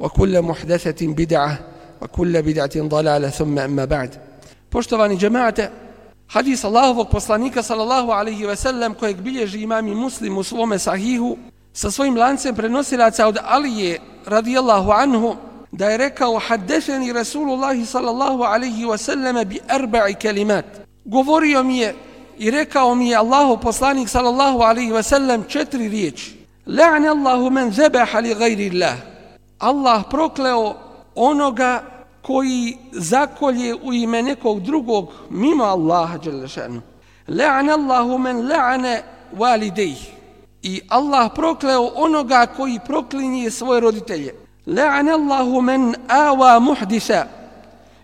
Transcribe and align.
وكل 0.00 0.42
محدثة 0.42 1.06
بدعة 1.06 1.58
وكل 2.02 2.42
بدعة 2.42 2.70
ضلالة 2.76 3.28
ثم 3.28 3.58
أما 3.58 3.84
بعد 3.84 4.10
بوشتواني 4.72 5.16
جماعة 5.16 5.70
حديث 6.28 6.66
الله 6.66 6.90
وقصانيك 6.90 7.58
صلى 7.58 7.82
الله 7.82 8.14
عليه 8.14 8.46
وسلم 8.46 8.92
كويك 8.92 9.16
بيج 9.16 9.62
إمام 9.64 10.04
مسلم 10.04 10.38
وصومة 10.38 10.76
صحيح 10.76 11.34
سسويم 11.74 12.18
لانسن 12.18 12.50
برنوسلا 12.50 13.08
تساود 13.08 13.38
علي 13.38 13.98
رضي 14.28 14.58
الله 14.58 14.94
عنه 14.94 15.36
دايركا 15.72 16.26
وحدثني 16.26 17.12
رسول 17.12 17.48
الله 17.54 17.84
صلى 17.84 18.10
الله 18.10 18.46
عليه 18.46 18.86
وسلم 18.86 19.44
بأربع 19.44 20.10
كلمات 20.10 20.64
قفوري 21.12 21.50
يومي 21.52 21.92
i 22.40 22.50
rekao 22.50 22.94
mi 22.94 23.08
je 23.10 23.16
Allahu 23.16 23.60
poslanik 23.60 24.08
sallallahu 24.08 24.62
alaihi 24.62 24.92
wasallam 24.92 25.44
četiri 25.48 25.88
riječi. 25.88 26.32
La'an 26.66 27.04
Allahu 27.04 27.50
man 27.50 27.70
zebaha 27.70 28.20
li 28.20 28.34
gajri 28.34 28.70
Allah. 28.70 29.09
Allah 29.60 30.02
prokleo 30.10 30.74
onoga 31.14 31.82
koji 32.22 32.76
zakolje 32.92 33.74
u 33.74 33.92
ime 33.92 34.22
nekog 34.22 34.60
drugog 34.60 35.12
mimo 35.30 35.64
Allaha 35.64 36.18
Đelešanu. 36.18 36.80
La'ne 37.28 37.72
Allahu 37.72 38.18
men 38.18 38.36
le'ane 38.36 39.02
walidejh. 39.38 39.98
I 40.62 40.80
Allah 40.88 41.30
prokleo 41.34 41.90
onoga 41.94 42.46
koji 42.46 42.78
proklinje 42.86 43.50
svoje 43.50 43.80
roditelje. 43.80 44.34
La'ne 44.66 45.12
Allahu 45.12 45.60
men 45.60 45.94
awa 46.08 46.58
muhdisa. 46.58 47.26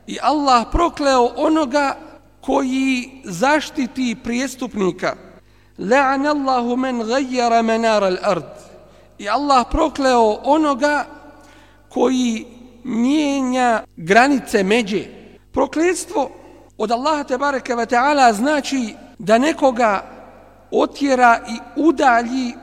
I 0.06 0.18
Allah 0.22 0.66
prokleo 0.72 1.30
onoga 1.36 1.96
koji 2.40 3.10
zaštiti 3.24 4.16
prijestupnika. 4.24 5.16
La'ne 5.78 6.28
Allahu 6.28 6.76
men 6.76 7.02
gajjara 7.02 7.62
menara 7.62 8.06
al-ard. 8.06 8.52
I 9.18 9.28
Allah 9.28 9.66
prokleo 9.70 10.38
onoga 10.44 11.04
koji 11.88 12.46
mijenja 12.84 13.82
granice 13.96 14.62
međe. 14.62 15.04
Prokletstvo 15.52 16.30
od 16.78 16.90
Allaha 16.90 17.24
te 17.24 17.38
bareke 17.38 17.74
ve 17.74 17.86
taala 17.86 18.32
znači 18.32 18.94
da 19.18 19.38
nekoga 19.38 20.04
otjera 20.70 21.40
i 21.48 21.80
udalji 21.80 22.54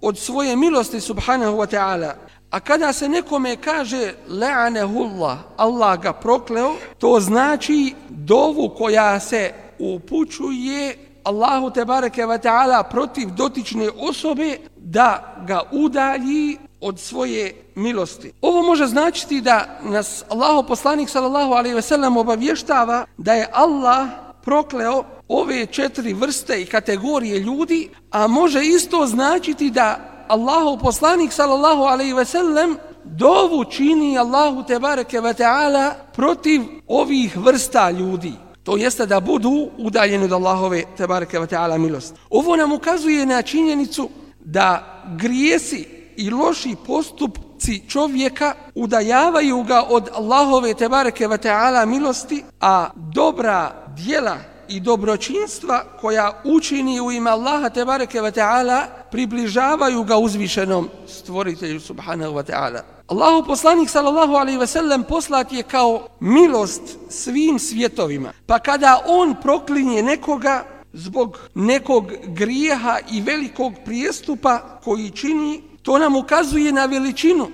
od 0.00 0.18
svoje 0.18 0.56
milosti 0.56 1.00
subhanahu 1.00 1.56
wa 1.56 1.66
ta'ala. 1.66 2.12
A 2.50 2.60
kada 2.60 2.92
se 2.92 3.08
nekome 3.08 3.56
kaže 3.56 4.14
la'anehullah, 4.28 5.36
Allah 5.56 6.02
ga 6.02 6.12
prokleo, 6.12 6.74
to 6.98 7.20
znači 7.20 7.94
dovu 8.08 8.74
koja 8.78 9.20
se 9.20 9.52
upućuje 9.78 10.96
Allahu 11.24 11.70
te 11.70 11.84
bareke 11.84 12.26
ve 12.26 12.38
taala 12.38 12.82
protiv 12.82 13.28
dotične 13.30 13.88
osobe 13.98 14.58
da 14.76 15.36
ga 15.46 15.62
udalji 15.72 16.58
od 16.80 17.00
svoje 17.00 17.54
milosti. 17.74 18.32
Ovo 18.40 18.62
može 18.62 18.86
značiti 18.86 19.40
da 19.40 19.78
nas 19.82 20.24
Allaho 20.28 20.62
poslanik 20.62 21.08
sallallahu 21.08 21.52
alejhi 21.52 21.74
ve 21.74 21.82
sellem 21.82 22.16
obavještava 22.16 23.06
da 23.16 23.32
je 23.32 23.48
Allah 23.52 24.08
prokleo 24.42 25.04
ove 25.28 25.66
četiri 25.66 26.12
vrste 26.12 26.62
i 26.62 26.66
kategorije 26.66 27.38
ljudi, 27.38 27.88
a 28.10 28.26
može 28.26 28.64
isto 28.64 29.06
značiti 29.06 29.70
da 29.70 30.12
Allahov 30.28 30.78
poslanik 30.78 31.32
sallallahu 31.32 31.82
alejhi 31.82 32.12
ve 32.12 32.24
sellem 32.24 32.76
dovu 33.04 33.64
čini 33.64 34.18
Allahu 34.18 34.62
te 34.62 34.78
bareke 34.78 35.20
ve 35.20 35.34
taala 35.34 35.94
protiv 36.12 36.62
ovih 36.86 37.36
vrsta 37.36 37.90
ljudi. 37.90 38.32
To 38.62 38.76
jeste 38.76 39.06
da 39.06 39.20
budu 39.20 39.70
udaljeni 39.78 40.24
od 40.24 40.32
Allahove 40.32 40.82
te 40.96 41.06
bareke 41.06 41.38
ve 41.38 41.46
taala 41.46 41.78
milosti. 41.78 42.20
Ovo 42.30 42.56
nam 42.56 42.72
ukazuje 42.72 43.26
na 43.26 43.42
činjenicu 43.42 44.08
da 44.40 45.02
grijesi 45.18 45.95
i 46.16 46.30
loši 46.30 46.76
postupci 46.86 47.82
čovjeka 47.88 48.54
udajavaju 48.74 49.62
ga 49.62 49.82
od 49.88 50.08
Allahove 50.14 50.74
tebareke 50.74 51.28
ve 51.28 51.38
taala 51.38 51.84
milosti, 51.84 52.44
a 52.60 52.90
dobra 53.14 53.72
djela 53.96 54.36
i 54.68 54.80
dobročinstva 54.80 55.84
koja 56.00 56.42
učini 56.44 57.00
u 57.00 57.12
ime 57.12 57.30
Allaha 57.30 57.68
tebareke 57.68 58.20
ve 58.20 58.30
taala 58.30 58.86
približavaju 59.10 60.02
ga 60.02 60.16
uzvišenom 60.16 60.88
stvoritelju 61.06 61.80
subhanahu 61.80 62.32
wa 62.34 62.42
ta'ala. 62.42 62.80
Allahu 63.06 63.46
poslanik 63.46 63.90
sallallahu 63.90 64.34
alejhi 64.34 64.58
ve 64.58 64.66
sellem 64.66 65.02
poslat 65.02 65.52
je 65.52 65.62
kao 65.62 66.08
milost 66.20 66.82
svim 67.08 67.58
svjetovima. 67.58 68.32
Pa 68.46 68.58
kada 68.58 69.02
on 69.06 69.34
proklinje 69.42 70.02
nekoga 70.02 70.64
zbog 70.92 71.38
nekog 71.54 72.12
grijeha 72.26 72.98
i 73.10 73.20
velikog 73.20 73.72
prijestupa 73.84 74.80
koji 74.84 75.10
čini, 75.10 75.62
To 75.86 75.98
nam 75.98 76.16
ukazuje 76.16 76.72
na 76.72 76.84
veličinu 76.86 77.48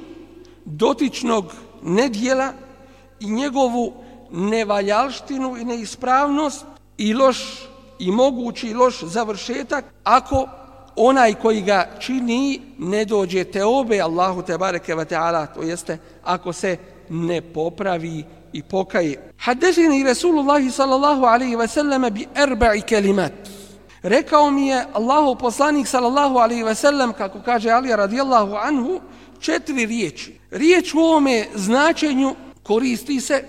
dotičnog 0.65 1.53
nedjela 1.83 2.53
i 3.21 3.31
njegovu 3.31 3.93
nevaljalštinu 4.31 5.57
i 5.57 5.65
neispravnost 5.65 6.65
i 6.99 7.15
loš 7.15 7.69
i 7.99 8.11
mogući 8.11 8.75
loš 8.75 9.03
završetak 9.03 9.85
ako 10.05 10.49
onaj 10.97 11.35
koji 11.35 11.63
ga 11.63 11.91
čini 12.01 12.61
ne 12.79 13.05
dođe 13.05 13.45
te 13.45 13.65
obe 13.65 14.01
Allahu 14.01 14.43
te 14.43 14.59
bareke 14.59 14.95
ve 14.95 15.05
taala 15.05 15.47
to 15.47 15.63
jeste 15.63 15.99
ako 16.25 16.53
se 16.53 16.77
ne 17.09 17.43
popravi 17.43 18.25
i 18.53 18.63
pokaje. 18.63 19.33
Hadesini 19.39 20.05
Rasulullah 20.05 20.71
sallallahu 20.73 21.25
alejhi 21.25 21.57
ve 21.57 21.69
sellem 21.69 22.15
bi 22.15 22.27
arba'i 22.35 22.81
kalimat 22.81 23.33
Rekao 24.03 24.51
mi 24.51 24.67
je 24.67 24.87
Allahu 24.93 25.39
poslanik 25.39 25.89
sallallahu 25.89 26.39
alaihi 26.39 26.63
ve 26.63 26.75
sellem, 26.75 27.13
kako 27.13 27.39
kaže 27.45 27.71
Ali 27.71 27.97
radijallahu 27.97 28.55
anhu, 28.55 29.01
četiri 29.41 29.87
riječi. 29.87 30.41
Riječ 30.51 30.95
u 30.95 30.99
ovome 30.99 31.47
značenju 31.55 32.35
koristi 32.63 33.21
se 33.21 33.45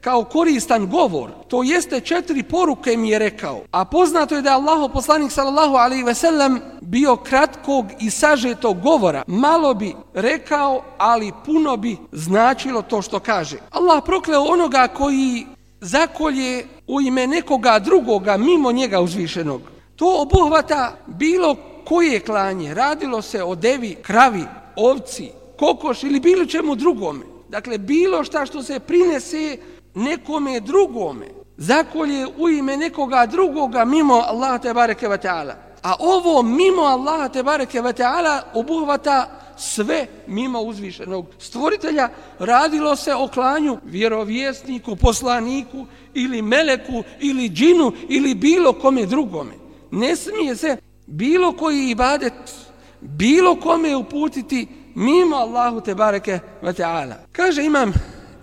kao 0.00 0.24
koristan 0.24 0.86
govor. 0.86 1.30
To 1.48 1.62
jeste 1.62 2.00
četiri 2.00 2.42
poruke 2.42 2.96
mi 2.96 3.08
je 3.08 3.18
rekao. 3.18 3.60
A 3.70 3.84
poznato 3.84 4.34
je 4.34 4.42
da 4.42 4.50
je 4.50 4.54
Allahu 4.54 4.92
poslanik 4.92 5.32
sallallahu 5.32 5.74
alaihi 5.74 6.02
ve 6.02 6.14
sellem 6.14 6.60
bio 6.80 7.16
kratkog 7.16 7.86
i 8.00 8.10
sažetog 8.10 8.80
govora. 8.80 9.22
Malo 9.26 9.74
bi 9.74 9.94
rekao, 10.14 10.82
ali 10.98 11.32
puno 11.46 11.76
bi 11.76 11.96
značilo 12.12 12.82
to 12.82 13.02
što 13.02 13.20
kaže. 13.20 13.56
Allah 13.70 14.02
prokleo 14.04 14.42
onoga 14.42 14.88
koji 14.88 15.46
zakolje 15.80 16.66
u 16.86 17.00
ime 17.00 17.26
nekoga 17.26 17.78
drugoga 17.78 18.36
mimo 18.36 18.72
njega 18.72 19.00
uzvišenog. 19.00 19.73
To 19.96 20.22
obuhvata 20.22 20.96
bilo 21.06 21.56
koje 21.84 22.20
klanje. 22.20 22.74
Radilo 22.74 23.22
se 23.22 23.42
o 23.42 23.54
devi, 23.54 23.94
kravi, 23.94 24.44
ovci, 24.76 25.30
kokoš 25.58 26.02
ili 26.02 26.20
bilo 26.20 26.46
čemu 26.46 26.74
drugome. 26.74 27.24
Dakle, 27.48 27.78
bilo 27.78 28.24
šta 28.24 28.46
što 28.46 28.62
se 28.62 28.80
prinese 28.80 29.56
nekome 29.94 30.60
drugome. 30.60 31.26
Zakolje 31.56 32.26
u 32.38 32.48
ime 32.48 32.76
nekoga 32.76 33.26
drugoga 33.26 33.84
mimo 33.84 34.14
Allaha 34.14 34.58
te 34.58 34.74
bareke 34.74 35.08
ve 35.08 35.18
taala. 35.18 35.54
A 35.82 35.94
ovo 35.98 36.42
mimo 36.42 36.82
Allaha 36.82 37.28
te 37.28 37.42
bareke 37.42 37.80
ve 37.80 37.92
taala 37.92 38.42
obuhvata 38.54 39.40
sve 39.56 40.06
mimo 40.26 40.60
uzvišenog 40.60 41.26
stvoritelja. 41.38 42.08
Radilo 42.38 42.96
se 42.96 43.14
o 43.14 43.28
klanju 43.28 43.78
vjerovjesniku, 43.84 44.96
poslaniku 44.96 45.86
ili 46.14 46.42
meleku 46.42 47.02
ili 47.20 47.48
džinu 47.48 47.92
ili 48.08 48.34
bilo 48.34 48.72
kome 48.72 49.06
drugome 49.06 49.63
ne 49.94 50.16
smije 50.16 50.56
se 50.56 50.76
bilo 51.06 51.52
koji 51.52 51.90
ibadet 51.90 52.32
bilo 53.00 53.56
kome 53.60 53.96
uputiti 53.96 54.68
mimo 54.94 55.36
Allahu 55.36 55.80
te 55.80 55.94
bareke 55.94 56.38
ve 56.62 56.72
taala 56.72 57.16
kaže 57.32 57.64
imam 57.64 57.92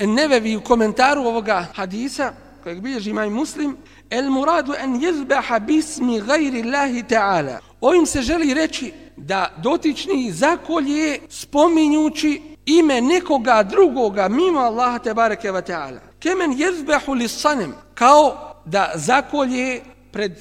Nevevi 0.06 0.56
u 0.56 0.62
komentaru 0.62 1.21
ovoga 1.21 1.65
hadisa 1.74 2.33
kojeg 2.63 2.81
bilježi 2.81 3.09
imam 3.09 3.33
muslim, 3.33 3.77
el 4.09 4.30
muradu 4.30 4.74
en 4.83 5.01
jezbeha 5.01 5.59
bismi 5.59 6.21
gajri 6.21 6.62
Allahi 6.62 7.03
ta'ala. 7.03 7.59
Ovim 7.81 8.06
se 8.06 8.21
želi 8.21 8.54
reći 8.54 8.94
da 9.18 9.51
dotični 9.63 10.31
zakolje 10.31 11.19
spominjući 11.30 12.42
ime 12.65 13.01
nekoga 13.01 13.63
drugoga 13.63 14.27
mimo 14.27 14.59
Allaha 14.59 15.00
te 15.00 15.13
bareke 15.13 15.51
ve 15.51 15.62
taala. 15.62 16.00
Kemen 16.19 16.51
yezbahu 16.51 17.18
lis-sanem 17.18 17.71
kao 17.94 18.54
da 18.65 18.92
zakolje 18.95 19.81
pred 20.12 20.31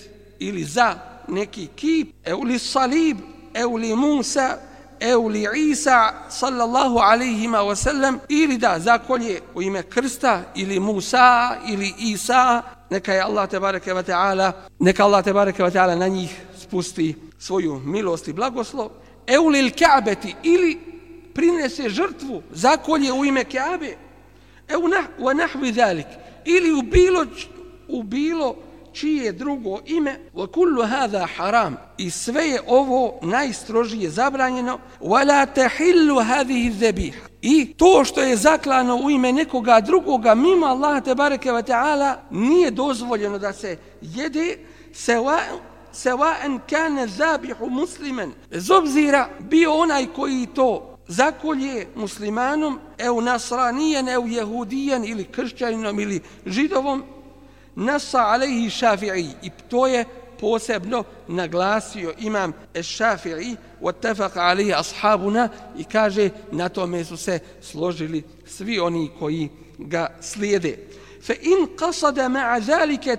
ili 0.40 0.64
za 0.64 0.94
neki 1.28 1.68
kip 1.76 2.14
euli 2.24 2.58
salib 2.58 3.18
euli 3.54 3.94
Musa 3.94 4.58
euli 5.00 5.46
Isa 5.56 6.12
sallallahu 6.28 6.98
alejhi 6.98 7.48
ve 7.48 7.76
sellem, 7.76 8.20
ili 8.28 8.58
da 8.58 8.78
zakolje 8.78 9.40
u 9.54 9.62
ime 9.62 9.82
krsta 9.82 10.42
ili 10.54 10.80
Musa 10.80 11.56
ili 11.68 11.94
Isa 11.98 12.62
neka 12.90 13.12
je 13.12 13.20
Allah 13.20 13.48
te 13.48 13.60
bareke 13.60 13.94
ve 13.94 14.02
taala 14.02 14.52
neka 14.78 15.04
Allah 15.04 15.24
te 15.24 15.32
bareke 15.32 15.62
ve 15.62 15.70
taala 15.70 15.94
na 15.94 16.08
njih 16.08 16.30
spusti 16.58 17.14
svoju 17.38 17.80
milost 17.84 18.28
i 18.28 18.32
blagoslov. 18.32 18.88
Ev 19.26 19.48
li 19.48 19.72
ili 20.42 20.78
prinese 21.34 21.88
žrtvu, 21.88 22.42
zakolje 22.52 23.12
u 23.12 23.24
ime 23.24 23.44
Kaabe, 23.44 23.96
e 24.68 24.74
nah, 24.88 25.36
nahvi 25.36 25.72
zalik, 25.72 26.06
ili 26.44 26.72
u 26.72 26.82
bilo, 26.82 27.26
u 27.88 28.02
bilo 28.02 28.56
čije 28.92 29.32
drugo 29.32 29.78
ime, 29.86 30.18
wa 30.34 30.52
kullu 30.52 30.82
hadha 30.82 31.26
haram, 31.36 31.76
i 31.98 32.10
sve 32.10 32.48
je 32.48 32.60
ovo 32.66 33.18
najstrožije 33.22 34.10
zabranjeno, 34.10 34.78
wa 35.00 35.26
la 35.26 35.46
tahillu 35.46 36.20
hadhihi 36.20 36.72
zabih. 36.72 37.30
I 37.42 37.74
to 37.74 38.04
što 38.04 38.20
je 38.20 38.36
zaklano 38.36 38.96
u 38.96 39.10
ime 39.10 39.32
nekoga 39.32 39.80
drugoga 39.80 40.34
mimo 40.34 40.66
Allaha 40.66 41.00
te 41.00 41.14
bareke 41.14 41.52
ve 41.52 41.62
taala 41.62 42.16
nije 42.30 42.70
dozvoljeno 42.70 43.38
da 43.38 43.52
se 43.52 43.76
jede 44.00 44.56
se 44.92 45.16
sawa'an 45.92 46.60
kana 46.70 47.06
zabihu 47.06 47.70
musliman. 47.70 48.32
Bez 48.50 48.70
obzira 48.70 49.28
bio 49.38 49.74
onaj 49.74 50.06
koji 50.06 50.46
to 50.46 50.98
zakolje 51.08 51.86
muslimanom, 51.94 52.78
ev 52.98 53.14
nasranijen, 53.20 54.08
ev 54.08 54.26
jehudijen 54.26 55.04
ili 55.04 55.24
kršćaninom 55.24 56.00
ili 56.00 56.20
židovom, 56.46 57.02
nasa 57.76 58.18
alejhi 58.18 58.70
šafi'i. 58.70 59.28
I 59.42 59.50
to 59.68 59.86
je 59.86 60.04
posebno 60.40 61.04
naglasio 61.28 62.14
imam 62.18 62.52
šafi'i, 62.74 63.56
wattafaq 63.80 64.36
عليه 64.36 64.74
ashabuna 64.74 65.48
i 65.78 65.84
kaže 65.84 66.30
na 66.52 66.68
tome 66.68 67.04
su 67.04 67.16
se 67.16 67.38
složili 67.60 68.22
svi 68.46 68.78
oni 68.78 69.10
koji 69.18 69.48
ga 69.78 70.08
slijede. 70.20 70.78
Fa 71.22 71.32
in 71.32 71.66
qasada 71.76 72.28
ma'a 72.28 72.60
zalika 72.60 73.16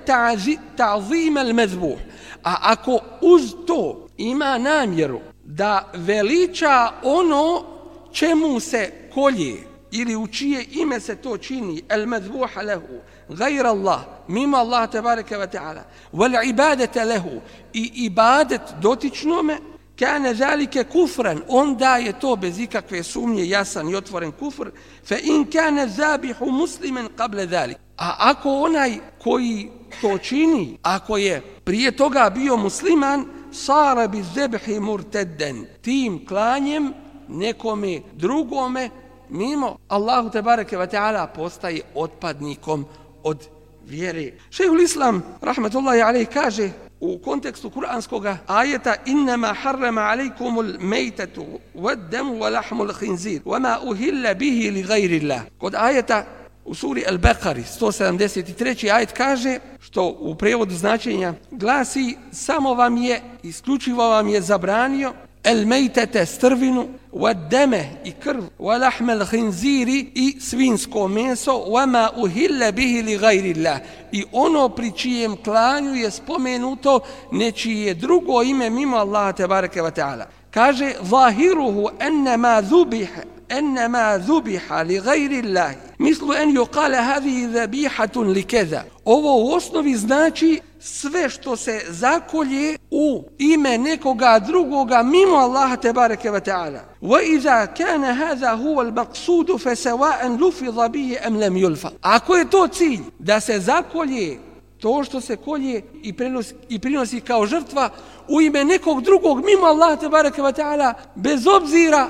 ta'zim 0.78 1.38
al-madhbuh. 1.38 1.98
A 2.44 2.58
ako 2.62 3.00
uz 3.22 3.54
to 3.68 4.08
ima 4.18 4.58
namjeru 4.58 5.20
da 5.44 5.92
veliča 5.94 6.92
ono 7.04 7.64
čemu 8.12 8.60
se 8.60 8.92
kolje 9.14 9.56
ili 9.92 10.16
u 10.16 10.28
čije 10.28 10.66
ime 10.72 11.00
se 11.00 11.16
to 11.16 11.38
čini 11.38 11.84
el 11.90 12.08
medbuha 12.08 12.62
lahu 12.62 13.02
gajra 13.36 13.70
Allah 13.70 14.02
mimo 14.28 14.58
Allah 14.58 14.90
tebareke 14.90 15.38
wa 15.38 15.48
ta'ala. 15.48 15.84
Wal 16.14 16.36
ibadete 16.46 17.06
lehu 17.06 17.42
i 17.74 18.06
ibadet 18.06 18.62
dotičnome 18.82 19.58
kane 20.00 20.34
zalike 20.34 20.84
kufran 20.84 21.42
onda 21.48 21.98
je 21.98 22.20
to 22.20 22.36
bez 22.36 22.60
ikakve 22.60 23.04
sumnje 23.04 23.50
jasan 23.50 23.90
i 23.90 23.96
otvoren 23.96 24.32
kufr 24.32 24.72
fe 25.06 25.20
in 25.24 25.46
kane 25.52 25.88
zabihu 25.88 26.52
muslimen 26.52 27.10
kable 27.16 27.48
zalik. 27.48 27.78
A 27.98 28.16
ako 28.20 28.62
onaj 28.62 28.98
koji 29.24 29.70
to 30.02 30.18
čini 30.18 30.78
ako 30.82 31.18
je 31.18 31.42
prije 31.64 31.92
toga 31.92 32.30
bio 32.30 32.58
musliman 32.58 33.26
sara 33.52 34.08
bi 34.08 34.24
zebhi 34.24 34.80
murtedden 34.80 35.66
tim 35.82 36.26
klanjem 36.26 36.94
nekome 37.28 38.02
drugome 38.14 38.90
mimo 39.30 39.78
Allahu 39.88 40.30
te 40.30 40.42
bareke 40.42 40.78
ve 40.78 40.88
taala 40.88 41.28
postaje 41.28 41.82
otpadnikom 41.96 42.86
od 43.24 43.48
vjere. 43.86 44.32
Šejhul 44.50 44.82
Islam 44.82 45.24
rahmetullahi 45.42 46.02
alejhi 46.02 46.26
kaže 46.26 46.70
u 47.00 47.18
kontekstu 47.18 47.70
kuranskog 47.70 48.26
ajeta 48.48 48.96
innama 49.06 49.54
harrama 49.54 50.02
alaykumul 50.02 50.78
maytatu 50.80 51.46
wad-damu 51.76 52.40
wa 52.40 52.50
lahmul 52.50 52.94
khinzir 52.94 53.42
wama 53.46 53.80
uhilla 53.84 54.34
bihi 54.34 54.72
li 54.72 54.84
gajrillah. 54.84 55.42
Kod 55.58 55.76
ajeta 55.76 56.26
u 56.66 56.76
suri 56.76 57.04
Al-Baqari 57.08 57.64
173. 57.80 58.92
ajet 58.94 59.12
kaže 59.12 59.60
što 59.80 60.18
u 60.20 60.36
prevodu 60.36 60.76
značenja 60.76 61.34
glasi 61.52 62.18
samo 62.32 62.74
vam 62.74 62.98
je 62.98 63.22
isključivo 63.44 64.10
vam 64.10 64.28
je 64.28 64.42
zabranio 64.42 65.14
el 65.44 65.66
mejtete 65.66 66.26
strvinu, 66.26 66.88
wa 67.12 67.34
deme 67.34 68.02
i 68.06 68.12
krv, 68.12 68.44
wa 68.60 68.78
lahme 68.78 69.26
khinziri 69.26 70.12
i 70.16 70.40
svinsko 70.40 71.08
meso, 71.08 71.58
wa 71.68 71.86
ma 71.86 72.10
uhille 72.18 72.72
bihi 72.72 73.02
li 73.02 73.18
gajrillah. 73.18 73.80
I 74.12 74.24
ono 74.32 74.70
pri 74.70 74.92
čijem 74.92 75.36
klanju 75.44 75.96
je 75.96 76.12
spomenuto 76.12 77.00
nečije 77.32 77.94
drugo 77.94 78.44
ime 78.44 78.70
mimo 78.70 78.98
Allaha 78.98 79.34
te 79.34 79.48
bareke 79.48 79.82
wa 79.82 79.92
ta'ala. 79.92 80.26
Kaže, 80.52 80.94
zahiruhu 81.02 81.90
enne 82.00 82.38
ma 82.38 82.62
zubihe, 82.62 83.24
enne 83.50 83.88
ma 83.88 84.20
zubiha 84.20 84.82
li 84.84 85.00
gajrillah. 85.00 85.72
Mislu 85.98 86.34
en 86.34 86.56
ju 86.56 86.66
kale 86.66 86.98
havi 86.98 87.48
zabihatun 87.54 88.32
li 88.32 88.44
keza. 88.44 88.84
Ovo 89.06 89.36
u 89.36 89.54
osnovi 89.54 89.96
znači 89.96 90.62
sve 90.82 91.30
što 91.30 91.56
se 91.56 91.82
zakolje 91.90 92.78
u 92.92 93.24
ime 93.38 93.78
nekoga 93.78 94.40
drugoga 94.48 95.04
mimo 95.04 95.36
Allaha 95.36 95.76
te 95.76 95.94
bareke 95.94 96.32
ve 96.32 96.40
taala. 96.40 96.80
Wa 97.02 97.24
iza 97.24 97.68
kana 97.68 98.14
hadha 98.14 98.56
huwa 98.56 98.86
al-maqsud 98.86 99.62
fa 99.64 99.76
sawa'an 99.76 100.40
lufidha 100.40 100.90
bihi 100.90 101.18
am 101.26 101.36
lam 101.36 101.54
yulfa. 101.54 101.90
Ako 102.02 102.36
je 102.36 102.50
to 102.50 102.68
cilj 102.68 103.00
da 103.20 103.40
se 103.40 103.60
zakolje 103.60 104.40
to 104.80 105.04
što 105.04 105.22
se 105.22 105.36
kolje 105.36 105.82
i 106.04 106.14
prenosi 106.14 106.56
i 106.70 106.80
prinosi 106.80 107.20
kao 107.20 107.46
žrtva 107.46 107.90
u 108.28 108.42
ime 108.42 108.64
nekog 108.64 109.02
drugog 109.02 109.46
mimo 109.46 109.66
Allaha 109.66 109.96
te 109.96 110.10
bareke 110.10 110.42
ve 110.42 110.54
taala 110.54 110.94
bez 111.16 111.48
obzira 111.48 112.08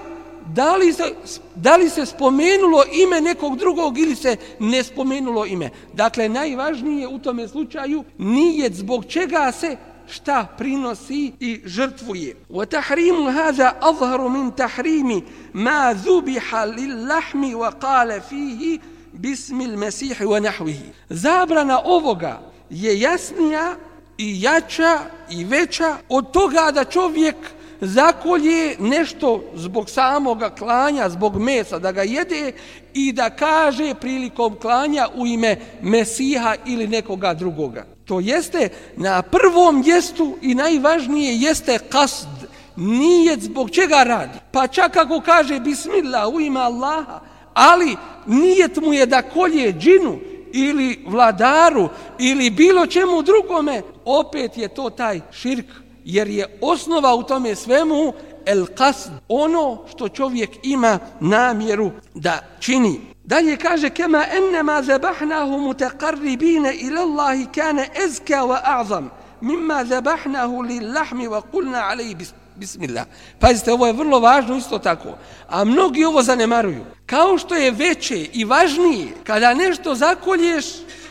da 0.53 0.75
li, 0.75 0.93
se, 0.93 1.03
da 1.55 1.75
li 1.75 1.89
se 1.89 2.05
spomenulo 2.05 2.83
ime 2.93 3.21
nekog 3.21 3.57
drugog 3.57 3.97
ili 3.97 4.15
se 4.15 4.35
ne 4.59 4.83
spomenulo 4.83 5.45
ime. 5.45 5.69
Dakle, 5.93 6.29
najvažnije 6.29 7.07
u 7.07 7.19
tome 7.19 7.47
slučaju 7.47 8.03
nije 8.17 8.69
zbog 8.73 9.05
čega 9.05 9.51
se 9.51 9.77
šta 10.07 10.47
prinosi 10.57 11.31
i 11.39 11.61
žrtvuje. 11.65 12.35
Wa 12.49 12.65
tahrimu 12.65 13.31
hada 13.31 13.77
azharu 13.81 14.29
min 14.29 14.51
tahrimi 14.51 15.23
ma 15.53 15.95
zubiha 16.05 16.65
lil 16.65 17.07
lahmi 17.07 17.55
wa 17.55 17.71
qala 17.81 18.21
fihi 18.29 18.79
bismil 19.13 19.77
wa 19.77 20.41
nahvihi. 20.41 20.91
Zabrana 21.09 21.81
ovoga 21.85 22.41
je 22.69 22.99
jasnija 22.99 23.75
i 24.17 24.41
jača 24.41 24.99
i 25.29 25.43
veća 25.43 25.97
od 26.09 26.31
toga 26.31 26.71
da 26.71 26.83
čovjek 26.83 27.35
zakolje 27.81 28.75
nešto 28.79 29.43
zbog 29.55 29.89
samoga 29.89 30.49
klanja, 30.49 31.09
zbog 31.09 31.37
mesa, 31.41 31.79
da 31.79 31.91
ga 31.91 32.03
jede 32.03 32.51
i 32.93 33.11
da 33.13 33.29
kaže 33.29 33.93
prilikom 33.93 34.55
klanja 34.55 35.07
u 35.15 35.27
ime 35.27 35.57
Mesiha 35.81 36.55
ili 36.65 36.87
nekoga 36.87 37.33
drugoga. 37.33 37.85
To 38.05 38.19
jeste 38.19 38.69
na 38.95 39.21
prvom 39.21 39.81
mjestu 39.85 40.37
i 40.41 40.55
najvažnije 40.55 41.35
jeste 41.35 41.79
kasd, 41.89 42.27
nije 42.75 43.37
zbog 43.39 43.69
čega 43.69 44.03
radi. 44.03 44.39
Pa 44.51 44.67
čak 44.67 44.97
ako 44.97 45.21
kaže 45.21 45.59
Bismillah 45.59 46.33
u 46.33 46.41
ime 46.41 46.59
Allaha, 46.59 47.19
ali 47.53 47.95
nijet 48.25 48.77
mu 48.77 48.93
je 48.93 49.05
da 49.05 49.21
kolje 49.21 49.73
džinu 49.73 50.19
ili 50.53 51.05
vladaru 51.07 51.89
ili 52.19 52.49
bilo 52.49 52.87
čemu 52.87 53.21
drugome, 53.21 53.81
opet 54.05 54.57
je 54.57 54.67
to 54.67 54.89
taj 54.89 55.21
širk 55.31 55.65
jer 56.05 56.27
je 56.27 56.57
osnova 56.61 57.15
u 57.15 57.23
tome 57.23 57.55
svemu 57.55 58.13
el 58.45 58.65
qasd, 58.65 59.09
ono 59.27 59.83
što 59.95 60.09
čovjek 60.09 60.49
ima 60.63 60.99
namjeru 61.19 61.91
da 62.13 62.39
čini. 62.59 63.01
Dalje 63.23 63.57
kaže 63.57 63.89
kema 63.89 64.25
ennema 64.37 64.81
zabahnahu 64.83 65.57
mutaqarribina 65.57 66.71
ila 66.81 67.01
Allahi 67.01 67.47
kana 67.55 67.85
azka 68.05 68.33
wa 68.33 68.59
a'zam 68.63 69.09
mimma 69.41 69.85
zabahnahu 69.85 70.61
lil 70.61 70.93
lahmi 70.93 71.27
wa 71.27 71.41
qulna 71.51 71.81
alayhi 71.91 72.15
bismillah. 72.55 73.05
Pazite, 73.39 73.71
ovo 73.71 73.87
je 73.87 73.93
vrlo 73.93 74.19
važno 74.19 74.57
isto 74.57 74.79
tako. 74.79 75.09
A 75.49 75.63
mnogi 75.63 76.05
ovo 76.05 76.23
zanemaruju. 76.23 76.85
Kao 77.05 77.37
što 77.37 77.55
je 77.55 77.71
veće 77.71 78.27
i 78.33 78.45
važnije 78.45 79.07
kada 79.23 79.53
nešto 79.53 79.95
zakolješ 79.95 80.65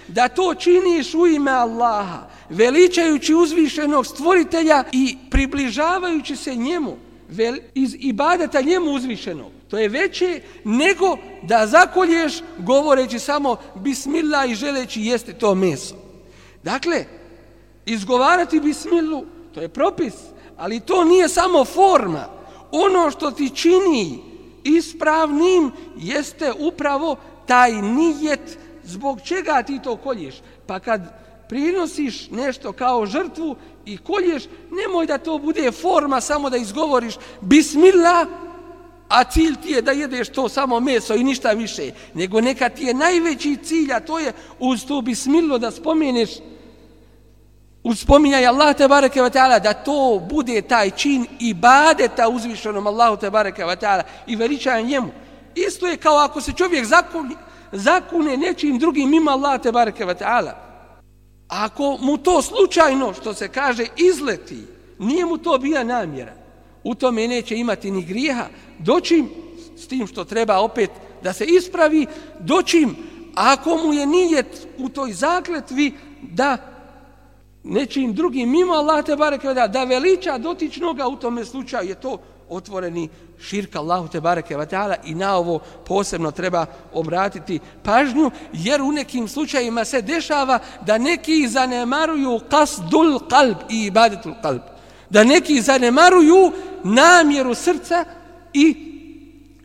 da 0.09 0.29
to 0.29 0.55
činiš 0.55 1.15
u 1.15 1.27
ime 1.27 1.51
Allaha, 1.51 2.19
veličajući 2.51 3.35
uzvišenog 3.35 4.07
stvoritelja 4.07 4.85
i 4.93 5.17
približavajući 5.31 6.37
se 6.37 6.55
njemu 6.55 6.97
vel, 7.29 7.57
iz 7.75 7.97
ibadeta 7.99 8.61
njemu 8.61 8.91
uzvišenog. 8.91 9.53
To 9.69 9.79
je 9.79 9.89
veće 9.89 10.41
nego 10.65 11.17
da 11.43 11.67
zakolješ 11.67 12.33
govoreći 12.59 13.19
samo 13.19 13.57
bismillah 13.75 14.51
i 14.51 14.55
želeći 14.55 15.03
jesti 15.03 15.33
to 15.33 15.55
meso. 15.55 15.95
Dakle, 16.63 17.05
izgovarati 17.87 18.61
bismilu, 18.61 19.25
to 19.55 19.61
je 19.61 19.69
propis, 19.69 20.15
ali 20.57 20.81
to 20.81 21.05
nije 21.05 21.29
samo 21.29 21.65
forma. 21.65 22.29
Ono 22.71 23.11
što 23.11 23.31
ti 23.31 23.51
čini 23.55 24.19
ispravnim 24.65 25.71
jeste 25.97 26.53
upravo 26.59 27.17
taj 27.47 27.73
nijet 27.73 28.59
zbog 28.85 29.21
čega 29.25 29.63
ti 29.63 29.81
to 29.85 29.97
kolješ. 29.97 30.35
Pa 30.67 30.79
kad 30.79 31.20
prinosiš 31.51 32.31
nešto 32.31 32.73
kao 32.73 33.07
žrtvu 33.07 33.57
i 33.85 33.99
kolješ, 33.99 34.43
nemoj 34.71 35.07
da 35.07 35.19
to 35.19 35.39
bude 35.39 35.73
forma 35.73 36.21
samo 36.21 36.51
da 36.51 36.57
izgovoriš 36.57 37.15
bismillah, 37.41 38.27
a 39.09 39.25
cilj 39.25 39.55
ti 39.63 39.73
je 39.73 39.83
da 39.83 39.93
jedeš 39.93 40.29
to 40.29 40.49
samo 40.49 40.81
meso 40.81 41.15
i 41.15 41.25
ništa 41.25 41.51
više, 41.51 41.91
nego 42.15 42.41
neka 42.41 42.69
ti 42.69 42.85
je 42.85 42.95
najveći 42.95 43.57
cilj, 43.63 43.93
a 43.93 44.01
to 44.01 44.19
je 44.19 44.33
uz 44.59 44.87
to 44.87 45.01
bismillo 45.01 45.59
da 45.59 45.71
spomeneš 45.71 46.31
uz 47.83 47.99
spominjaj 48.01 48.47
Allah 48.47 48.77
te 48.77 48.89
bareke 48.89 49.23
ve 49.23 49.31
taala 49.31 49.59
da 49.59 49.73
to 49.73 50.23
bude 50.31 50.63
taj 50.63 50.91
čin 50.91 51.27
ibadeta 51.41 52.29
uzvišenom 52.29 52.87
Allahu 52.87 53.17
te 53.17 53.31
bareke 53.31 53.65
ve 53.65 53.77
taala 53.77 54.03
i 54.27 54.37
veličajan 54.37 54.87
njemu. 54.87 55.11
Isto 55.55 55.87
je 55.87 55.97
kao 55.97 56.17
ako 56.17 56.41
se 56.41 56.53
čovjek 56.53 56.85
zakune, 56.85 57.35
zakune 57.73 58.37
nečim 58.37 58.79
drugim 58.79 59.11
mimo 59.11 59.31
Allah 59.31 59.61
te 59.61 59.73
bareke 59.73 60.05
ve 60.05 60.15
taala 60.15 60.70
ako 61.51 61.99
mu 62.01 62.17
to 62.17 62.43
slučajno 62.43 63.15
što 63.15 63.35
se 63.35 63.49
kaže 63.49 63.87
izleti 63.97 64.59
nije 64.99 65.27
mu 65.27 65.39
to 65.39 65.59
bila 65.59 65.85
namjera 65.85 66.33
u 66.85 66.95
tome 66.95 67.29
neće 67.29 67.57
imati 67.57 67.91
ni 67.91 68.03
grijeha 68.03 68.47
doćim 68.79 69.29
s 69.77 69.87
tim 69.87 70.07
što 70.07 70.25
treba 70.25 70.59
opet 70.59 70.91
da 71.23 71.33
se 71.33 71.45
ispravi 71.45 72.07
doćim 72.41 72.97
ako 73.35 73.77
mu 73.77 73.93
je 73.93 74.07
nijet 74.07 74.67
u 74.79 74.89
toj 74.89 75.13
zakletvi 75.13 75.93
da 76.23 76.57
nečim 77.65 78.15
drugim 78.15 78.51
mimo 78.51 78.73
Allah 78.73 79.05
te 79.05 79.17
bareke 79.17 79.55
da, 79.55 79.67
da 79.67 79.85
veliča 79.85 80.39
dotičnoga 80.39 81.09
u 81.09 81.17
tome 81.17 81.45
slučaju 81.45 81.89
je 81.89 82.01
to 82.01 82.19
otvoreni 82.51 83.09
širka 83.41 83.79
Allahu 83.79 84.09
te 84.09 84.21
bareke 84.21 84.57
ve 84.57 84.67
taala 84.67 84.97
i 85.05 85.15
na 85.15 85.37
ovo 85.37 85.59
posebno 85.87 86.31
treba 86.31 86.67
obratiti 86.93 87.61
pažnju 87.83 88.31
jer 88.53 88.83
u 88.83 88.93
nekim 88.93 89.29
slučajevima 89.29 89.85
se 89.85 90.03
dešava 90.03 90.59
da 90.87 90.99
neki 90.99 91.49
zanemaruju 91.49 92.41
qasdul 92.51 93.19
qalb 93.29 93.57
i 93.71 93.87
ibadetul 93.87 94.35
qalb. 94.43 94.61
Da 95.11 95.25
neki 95.25 95.63
zanemaruju 95.63 96.53
namjeru 96.85 97.55
srca 97.55 98.05
i 98.53 98.77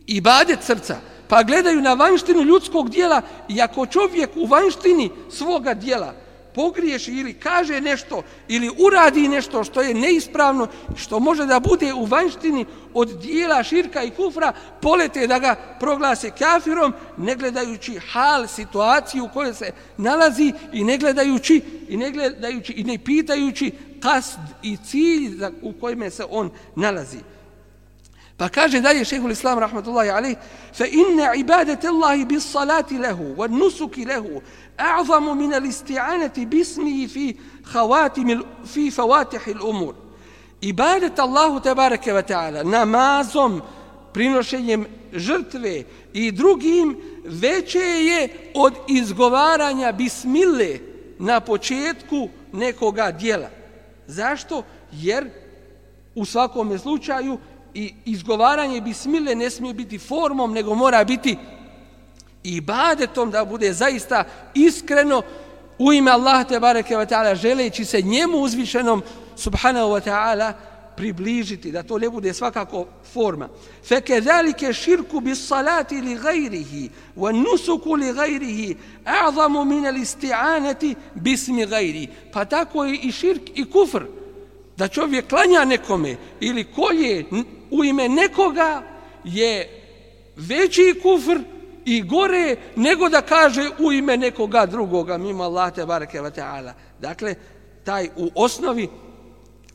ibadet 0.06 0.58
srca. 0.62 0.96
Pa 1.28 1.42
gledaju 1.42 1.80
na 1.80 1.94
vanštinu 1.94 2.42
ljudskog 2.42 2.90
dijela 2.90 3.22
i 3.48 3.60
ako 3.62 3.86
čovjek 3.86 4.30
u 4.36 4.46
vanštini 4.46 5.10
svoga 5.30 5.74
dijela 5.74 6.14
pogriješi 6.56 7.12
ili 7.12 7.32
kaže 7.34 7.80
nešto 7.80 8.22
ili 8.48 8.70
uradi 8.78 9.28
nešto 9.28 9.64
što 9.64 9.82
je 9.82 9.94
neispravno, 9.94 10.68
što 10.96 11.20
može 11.20 11.46
da 11.46 11.60
bude 11.60 11.92
u 11.94 12.04
vanštini 12.04 12.64
od 12.94 13.20
dijela 13.20 13.62
širka 13.62 14.02
i 14.02 14.10
kufra, 14.10 14.52
polete 14.80 15.26
da 15.26 15.38
ga 15.38 15.56
proglase 15.80 16.30
kafirom, 16.30 16.94
ne 17.16 17.34
gledajući 17.34 17.98
hal, 18.12 18.46
situaciju 18.46 19.24
u 19.24 19.28
kojoj 19.28 19.54
se 19.54 19.72
nalazi 19.96 20.52
i 20.72 20.84
ne 20.84 20.98
gledajući 20.98 21.62
i 21.88 21.96
ne, 21.96 22.10
gledajući, 22.10 22.72
i 22.72 22.84
ne 22.84 22.98
pitajući 22.98 23.72
kasd 24.00 24.38
i 24.62 24.76
cilj 24.76 25.44
u 25.62 25.72
kojime 25.72 26.10
se 26.10 26.24
on 26.30 26.50
nalazi. 26.76 27.18
Pa 28.36 28.48
kaže 28.48 28.80
dalje 28.80 29.04
šehhul 29.04 29.30
islam 29.30 29.58
rahmatullahi 29.58 30.10
alaih 30.10 30.36
fa 30.76 30.84
inna 30.86 31.34
ibadete 31.34 31.88
Allahi 31.88 32.24
bis 32.24 32.50
salati 32.52 32.98
lehu 32.98 33.24
wa 33.36 33.48
nusuki 33.48 34.04
lehu 34.04 34.40
a'zamu 34.76 35.34
min 35.34 35.54
al 35.54 35.64
isti'anati 35.64 36.46
bismihi 36.46 37.08
fi 37.08 37.36
khawatim 37.72 38.42
fi 38.64 38.90
fawatih 38.90 39.48
al 39.48 39.68
umur 39.68 39.94
ibadet 40.60 41.18
Allahu 41.18 41.60
tebareke 41.60 42.12
ve 42.12 42.22
taala 42.22 42.62
namazom 42.62 43.62
prinošenjem 44.12 44.86
žrtve 45.12 45.84
i 46.12 46.32
drugim 46.32 46.96
veće 47.24 47.78
je 47.78 48.28
od 48.54 48.74
izgovaranja 48.88 49.92
bismile 49.92 50.78
na 51.18 51.40
početku 51.40 52.28
nekoga 52.52 53.10
dijela. 53.10 53.48
Zašto? 54.06 54.62
Jer 54.92 55.30
u 56.14 56.24
svakom 56.24 56.78
slučaju 56.78 57.38
i 57.74 57.94
izgovaranje 58.04 58.80
bismile 58.80 59.34
ne 59.34 59.50
smije 59.50 59.74
biti 59.74 59.98
formom, 59.98 60.52
nego 60.52 60.74
mora 60.74 61.04
biti 61.04 61.36
ibadetom 62.54 63.30
da 63.30 63.44
bude 63.44 63.72
zaista 63.72 64.24
iskreno 64.54 65.22
u 65.78 65.92
ime 65.92 66.10
Allaha 66.10 66.44
te 66.44 66.60
bareke 66.60 66.96
ve 66.96 67.06
taala 67.06 67.34
želeći 67.34 67.84
se 67.84 68.02
njemu 68.02 68.38
uzvišenom 68.38 69.02
subhanahu 69.36 69.90
wa 69.90 70.00
ta'ala 70.00 70.52
približiti 70.96 71.72
da 71.72 71.82
to 71.82 71.98
ne 71.98 72.10
bude 72.10 72.34
svakako 72.34 72.86
forma. 73.12 73.48
Fe 73.84 74.00
kezalike 74.00 74.72
shirku 74.72 75.20
bis 75.20 75.48
salati 75.48 76.00
li 76.00 76.16
ghayrihi 76.16 76.88
wa 77.16 77.32
nusuku 77.32 77.94
li 77.94 78.12
ghayrihi 78.12 78.76
a'zamu 79.04 79.64
min 79.64 79.86
al 79.86 79.96
isti'anati 79.96 80.94
bismi 81.14 81.66
ghairi 81.66 82.08
pa 82.32 82.44
tako 82.44 82.84
i 82.86 83.12
širk 83.12 83.42
i 83.54 83.64
kufr 83.70 84.02
da 84.76 84.88
čovjek 84.88 85.28
klanja 85.28 85.64
nekome 85.64 86.16
ili 86.40 86.64
kolje 86.64 87.24
u 87.70 87.84
ime 87.84 88.08
nekoga 88.08 88.82
je 89.24 89.82
veći 90.36 91.00
kufr 91.02 91.38
i 91.85 92.01
gore 92.01 92.55
nego 92.75 93.09
da 93.09 93.21
kaže 93.21 93.69
u 93.79 93.91
ime 93.91 94.17
nekoga 94.17 94.65
drugoga 94.65 95.17
mimo 95.17 95.43
Allah 95.43 95.73
te 95.73 95.85
bareke 95.85 96.21
ve 96.21 96.31
taala. 96.31 96.73
Dakle 96.99 97.35
taj 97.83 98.09
u 98.15 98.29
osnovi 98.35 98.89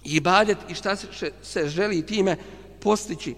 ibadet 0.05 0.59
i 0.69 0.75
šta 0.75 0.97
se, 0.97 1.33
se 1.43 1.69
želi 1.69 2.07
time 2.07 2.37
postići. 2.81 3.35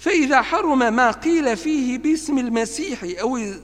Fa 0.00 0.10
iza 0.10 0.42
haruma 0.42 0.90
ma 0.90 1.12
qila 1.24 1.56
fihi 1.56 1.98
bismi 1.98 2.42
al-masih 2.42 2.98
aw 3.22 3.54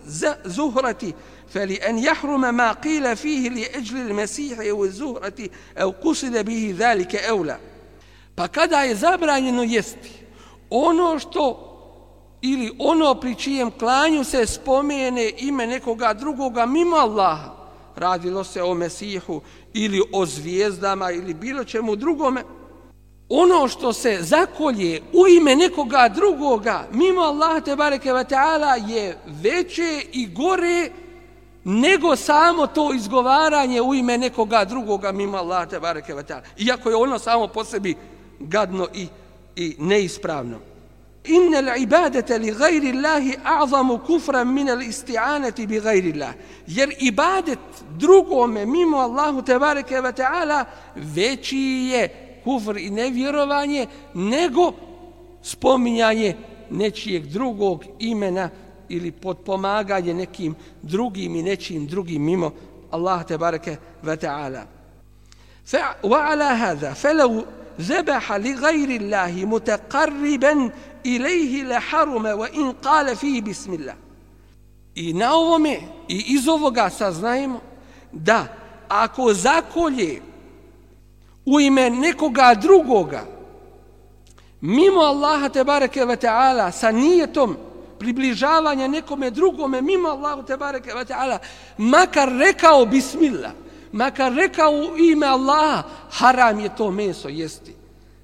zuhrati 0.45 1.13
فلأن 1.55 1.99
يحرم 1.99 2.55
ما 2.55 2.73
قيل 2.73 3.17
فيه 3.17 3.49
لأجل 3.49 3.97
المسيح 3.97 4.59
والزهرة 4.59 5.49
أو 5.79 5.91
قصد 5.91 6.45
به 6.45 6.75
ذلك 6.79 7.17
أولى 7.17 7.59
Pa 8.35 8.49
kada 8.49 8.83
je 8.83 8.95
zabranjeno 8.95 9.63
jesti 9.63 10.11
ono 10.71 11.19
što 11.19 11.65
ili 12.46 12.76
ono 12.80 13.16
pri 13.16 13.36
čijem 13.36 13.72
klanju 13.72 14.24
se 14.24 14.46
spomene 14.46 15.32
ime 15.38 15.68
nekoga 15.68 16.14
drugoga 16.14 16.66
mimo 16.66 16.96
Allaha, 16.96 17.52
radilo 17.96 18.44
se 18.44 18.64
o 18.64 18.74
Mesihu 18.74 19.42
ili 19.74 20.02
o 20.14 20.26
zvijezdama 20.26 21.12
ili 21.12 21.34
bilo 21.34 21.64
čemu 21.64 21.96
drugome, 21.96 22.44
ono 23.30 23.68
što 23.68 23.94
se 23.94 24.18
zakolje 24.22 25.02
u 25.14 25.28
ime 25.28 25.56
nekoga 25.56 26.10
drugoga 26.16 26.88
mimo 26.92 27.22
Allaha 27.22 27.60
te 27.60 27.76
bareke 27.76 28.14
ve 28.14 28.24
taala 28.24 28.76
je 28.76 29.18
veće 29.26 30.06
i 30.12 30.28
gore 30.28 30.90
nego 31.64 32.16
samo 32.16 32.68
to 32.68 32.94
izgovaranje 32.94 33.82
u 33.82 33.96
ime 33.96 34.18
nekoga 34.18 34.66
drugoga 34.66 35.12
mimo 35.12 35.38
Allaha 35.38 35.66
te 35.66 35.80
bareke 35.80 36.14
ve 36.14 36.24
taala. 36.24 36.44
Iako 36.58 36.90
je 36.90 36.96
ono 36.96 37.20
samo 37.20 37.48
po 37.48 37.64
sebi 37.64 37.96
gadno 38.40 38.88
i 38.94 39.08
i 39.56 39.76
neispravno 39.80 40.73
inna 41.24 41.58
al-ibadata 41.58 42.38
li 42.38 42.52
ghayri 42.52 42.90
Allahi 42.92 43.38
a'zamu 43.44 44.00
kufran 44.00 44.48
min 44.48 44.70
al-isti'anati 44.70 45.68
bi 45.68 45.80
ghayri 45.80 46.12
Allah 46.14 46.34
jer 46.68 46.90
ibadet 47.00 47.60
drugome 48.00 48.66
mimo 48.66 48.98
Allahu 48.98 49.42
tebareke 49.42 50.02
ve 50.02 50.12
taala 50.12 50.66
veći 50.96 51.90
je 51.92 52.10
kufr 52.44 52.78
i 52.78 52.90
nevjerovanje 52.90 53.88
nego 54.14 54.74
spominjanje 55.42 56.36
nečijeg 56.70 57.26
drugog 57.26 57.84
imena 58.00 58.50
ili 58.90 59.12
podpomaganje 59.12 60.14
nekim 60.14 60.56
drugim 60.82 61.36
i 61.36 61.44
nečim 61.44 61.88
drugim 61.88 62.24
mimo 62.24 62.52
Allah 62.92 63.26
tebareke 63.26 63.78
ve 64.04 64.18
taala. 64.18 64.66
Fa 65.66 65.96
wa 66.04 66.32
ala 66.32 66.56
hadha 66.56 66.96
falau 66.96 67.44
ذبح 67.82 68.32
لغير 68.32 68.90
الله 69.02 69.46
متقربا 69.46 70.54
mutaqarriban 70.54 70.72
ilayhi 71.04 71.64
la 71.64 71.80
قال 71.80 72.38
wa 72.38 72.48
in 72.54 72.74
qala 72.74 73.44
bismillah. 73.44 73.96
I 74.96 75.14
na 75.14 75.34
ovome 75.34 75.80
i 76.08 76.24
iz 76.36 76.48
ovoga 76.48 76.90
saznajemo 76.90 77.62
da 78.12 78.48
ako 78.90 79.34
zakolje 79.34 80.22
u 81.46 81.60
ime 81.60 81.90
nekoga 81.90 82.56
drugoga 82.56 83.26
mimo 84.62 85.02
Allaha 85.02 85.50
te 85.50 85.64
bareke 85.64 86.06
ve 86.06 86.16
taala 86.16 86.72
sa 86.72 86.92
nijetom 86.92 87.58
približavanja 88.00 88.88
nekome 88.88 89.30
drugome 89.30 89.82
mimo 89.82 90.10
Allahu 90.10 90.44
te 90.44 90.58
bareke 90.58 90.94
ve 90.94 91.06
taala 91.06 91.40
makar 91.78 92.30
rekao 92.30 92.86
bismillah 92.86 93.52
makar 93.94 94.34
rekao 94.34 94.72
u 94.72 94.98
ime 94.98 95.28
Allaha 95.28 95.84
haram 96.10 96.60
je 96.60 96.76
to 96.76 96.92
meso 96.92 97.30
jesti 97.30 97.76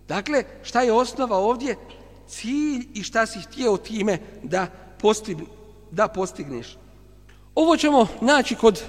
dakle 0.08 0.44
šta 0.64 0.82
je 0.82 0.94
osnova 0.94 1.38
ovdje 1.38 1.76
cilj 2.28 2.88
i 2.94 3.04
šta 3.04 3.26
si 3.26 3.40
htio 3.40 3.78
time 3.78 4.20
da, 4.44 4.68
postign, 5.02 5.42
da 5.92 6.08
postigneš. 6.08 6.78
Ovo 7.56 7.78
ćemo 7.78 8.08
naći 8.22 8.56
kod 8.56 8.84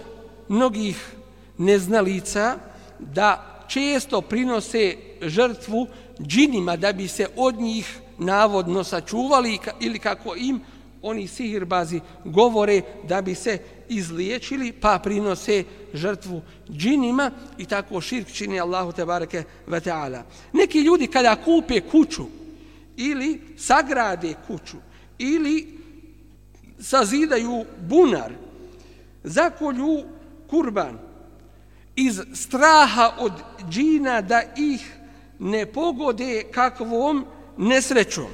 mnogih 0.48 1.14
neznalica 1.58 2.56
da 2.98 3.60
često 3.68 4.20
prinose 4.20 4.96
žrtvu 5.22 5.86
džinima 6.20 6.76
da 6.76 6.92
bi 6.92 7.08
se 7.08 7.26
od 7.36 7.60
njih 7.60 7.98
navodno 8.18 8.84
sačuvali 8.84 9.58
ili 9.80 9.98
kako 9.98 10.36
im 10.36 10.60
oni 11.02 11.28
sihirbazi 11.28 12.00
govore 12.24 12.82
da 13.08 13.22
bi 13.22 13.34
se 13.34 13.58
izliječili 13.88 14.72
pa 14.72 14.98
prinose 14.98 15.64
žrtvu 15.94 16.42
džinima 16.70 17.30
i 17.58 17.64
tako 17.64 18.00
širk 18.00 18.32
čini 18.32 18.60
Allahu 18.60 18.92
te 18.92 19.04
bareke 19.04 19.42
ve 19.66 19.80
taala. 19.80 20.22
Neki 20.52 20.80
ljudi 20.80 21.06
kada 21.06 21.36
kupe 21.36 21.80
kuću 21.80 22.24
ili 22.96 23.40
sagrade 23.58 24.34
kuću 24.46 24.76
ili 25.18 25.78
sazidaju 26.80 27.64
bunar, 27.88 28.32
zakolju 29.24 30.02
kurban 30.50 30.98
iz 31.96 32.20
straha 32.34 33.12
od 33.18 33.32
džina 33.70 34.20
da 34.20 34.42
ih 34.56 34.96
ne 35.38 35.66
pogode 35.66 36.42
kakvom 36.50 37.26
nesrećom. 37.56 38.26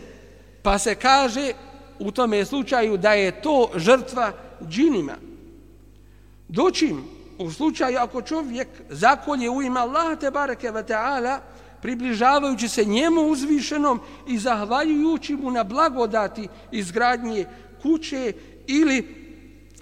Pa 0.63 0.79
se 0.79 0.95
kaže 0.95 1.53
u 1.99 2.11
tome 2.11 2.45
slučaju 2.45 2.97
da 2.97 3.13
je 3.13 3.41
to 3.41 3.71
žrtva 3.77 4.33
džinima. 4.69 5.15
Doćim 6.49 7.05
u 7.39 7.51
slučaju 7.51 7.99
ako 7.99 8.23
čovjek 8.23 8.69
zakolje 8.89 9.51
u 9.51 9.63
ime 9.63 9.81
Allaha 9.81 10.17
te 10.17 10.31
bareke 10.31 10.71
ve 10.71 10.87
taala 10.87 11.41
približavajući 11.83 12.69
se 12.69 12.85
njemu 12.85 13.21
uzvišenom 13.21 14.01
i 14.29 14.39
zahvaljujući 14.39 15.37
mu 15.37 15.51
na 15.51 15.65
blagodati 15.65 16.49
izgradnje 16.73 17.47
kuće 17.83 18.33
ili 18.67 19.27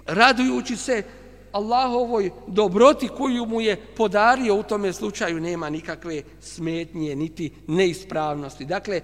radujući 0.05 0.75
se 0.75 1.03
Allahovoj 1.51 2.29
dobroti 2.47 3.07
koju 3.07 3.45
mu 3.45 3.61
je 3.61 3.75
podario 3.75 4.55
u 4.55 4.63
tome 4.63 4.93
slučaju 4.93 5.39
nema 5.39 5.69
nikakve 5.69 6.21
smetnje 6.39 7.15
niti 7.15 7.51
neispravnosti. 7.67 8.65
Dakle, 8.65 9.01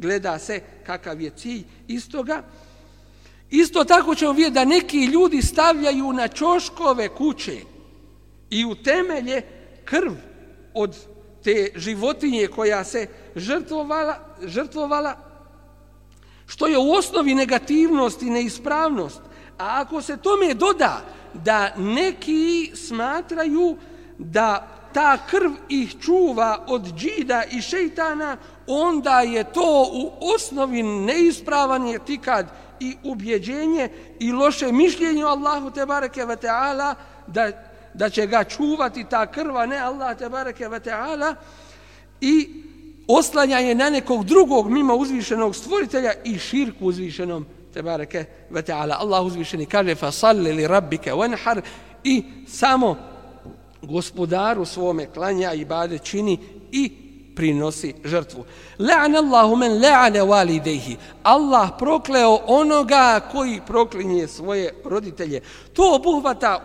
gleda 0.00 0.38
se 0.38 0.60
kakav 0.86 1.20
je 1.20 1.30
cilj 1.30 1.64
istoga. 1.88 2.42
Isto 3.50 3.84
tako 3.84 4.14
ćemo 4.14 4.32
vidjeti 4.32 4.54
da 4.54 4.64
neki 4.64 5.04
ljudi 5.04 5.42
stavljaju 5.42 6.12
na 6.12 6.28
čoškove 6.28 7.08
kuće 7.08 7.60
i 8.50 8.64
u 8.64 8.74
temelje 8.74 9.42
krv 9.84 10.12
od 10.74 10.96
te 11.44 11.72
životinje 11.76 12.46
koja 12.46 12.84
se 12.84 13.06
žrtvovala, 13.36 14.36
žrtvovala 14.42 15.16
što 16.46 16.66
je 16.66 16.78
u 16.78 16.92
osnovi 16.92 17.34
negativnost 17.34 18.22
i 18.22 18.30
neispravnost. 18.30 19.20
A 19.58 19.80
ako 19.80 20.02
se 20.02 20.16
tome 20.16 20.54
doda 20.54 21.04
da 21.34 21.74
neki 21.76 22.72
smatraju 22.74 23.76
da 24.18 24.79
ta 24.92 25.18
krv 25.30 25.50
ih 25.68 25.94
čuva 26.00 26.64
od 26.68 26.94
džida 26.94 27.42
i 27.50 27.62
šeitana, 27.62 28.36
onda 28.66 29.20
je 29.20 29.44
to 29.44 29.90
u 29.92 30.12
osnovi 30.34 30.82
neispravan 30.82 31.86
je 31.86 31.98
tikad 31.98 32.46
i 32.80 32.96
ubjeđenje 33.04 33.88
i 34.18 34.32
loše 34.32 34.72
mišljenje 34.72 35.24
Allahu 35.24 35.70
te 35.70 35.86
bareke 35.86 36.24
ve 36.24 36.36
taala 36.36 36.94
da 37.26 37.50
da 37.94 38.10
će 38.10 38.26
ga 38.26 38.44
čuvati 38.44 39.04
ta 39.04 39.26
krva 39.26 39.66
ne 39.66 39.78
Allah 39.78 40.18
te 40.18 40.28
bareke 40.28 40.68
ve 40.68 40.80
taala 40.80 41.34
i 42.20 42.48
oslanjanje 43.08 43.74
na 43.74 43.90
nekog 43.90 44.24
drugog 44.24 44.70
mimo 44.70 44.94
uzvišenog 44.94 45.56
stvoritelja 45.56 46.12
i 46.24 46.38
širku 46.38 46.86
uzvišenom 46.86 47.46
te 47.74 47.82
bareke 47.82 48.24
ve 48.50 48.62
taala 48.62 48.96
Allah 49.00 49.26
uzvišeni 49.26 49.66
kaže 49.66 49.94
fa 49.94 50.12
salli 50.12 50.52
li 50.52 50.66
rabbika 50.66 51.14
wanhar. 51.14 51.60
I 52.04 52.24
samo 52.48 52.96
gospodaru 53.82 54.64
svome 54.64 55.06
klanja 55.06 55.52
i 55.52 55.64
bade 55.64 55.98
čini 55.98 56.38
i 56.72 56.92
prinosi 57.36 57.94
žrtvu. 58.04 58.44
La'an 58.78 59.16
Allahu 59.16 59.56
men 59.56 59.72
la'ana 59.72 60.24
walidayhi. 60.24 60.96
Allah 61.22 61.70
prokleo 61.78 62.38
onoga 62.46 63.20
koji 63.32 63.60
proklinje 63.66 64.26
svoje 64.28 64.74
roditelje. 64.84 65.40
To 65.72 65.94
obuhvata 65.94 66.60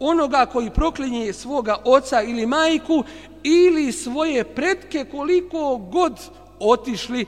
onoga 0.00 0.46
koji 0.46 0.70
proklinje 0.70 1.32
svoga 1.32 1.76
oca 1.84 2.22
ili 2.22 2.46
majku 2.46 3.04
ili 3.42 3.92
svoje 3.92 4.44
pretke 4.44 5.04
koliko 5.04 5.76
god 5.76 6.20
otišli 6.60 7.26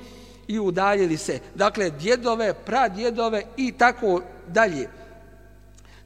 i 0.48 0.58
udaljili 0.58 1.16
se. 1.16 1.40
Dakle, 1.54 1.90
djedove, 1.90 2.54
pradjedove 2.54 3.42
i 3.56 3.72
tako 3.72 4.20
dalje. 4.48 4.88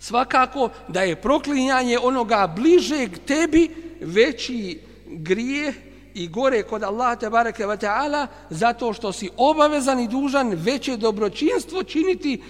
Svakako 0.01 0.69
da 0.89 1.03
je 1.03 1.17
proklinjanje 1.17 1.99
onoga 1.99 2.53
bližeg 2.57 3.19
tebi 3.27 3.71
veći 4.01 4.81
grije 5.07 5.75
i 6.15 6.29
gore 6.29 6.63
kod 6.63 6.83
Allaha 6.83 7.17
te 7.17 7.31
bareke 7.31 7.67
ve 7.67 7.77
taala 7.77 8.27
zato 8.51 8.93
što 8.93 9.13
si 9.13 9.31
obavezan 9.37 10.01
i 10.01 10.09
dužan 10.09 10.53
veće 10.55 10.97
dobročinstvo 10.97 11.83
činiti 11.83 12.43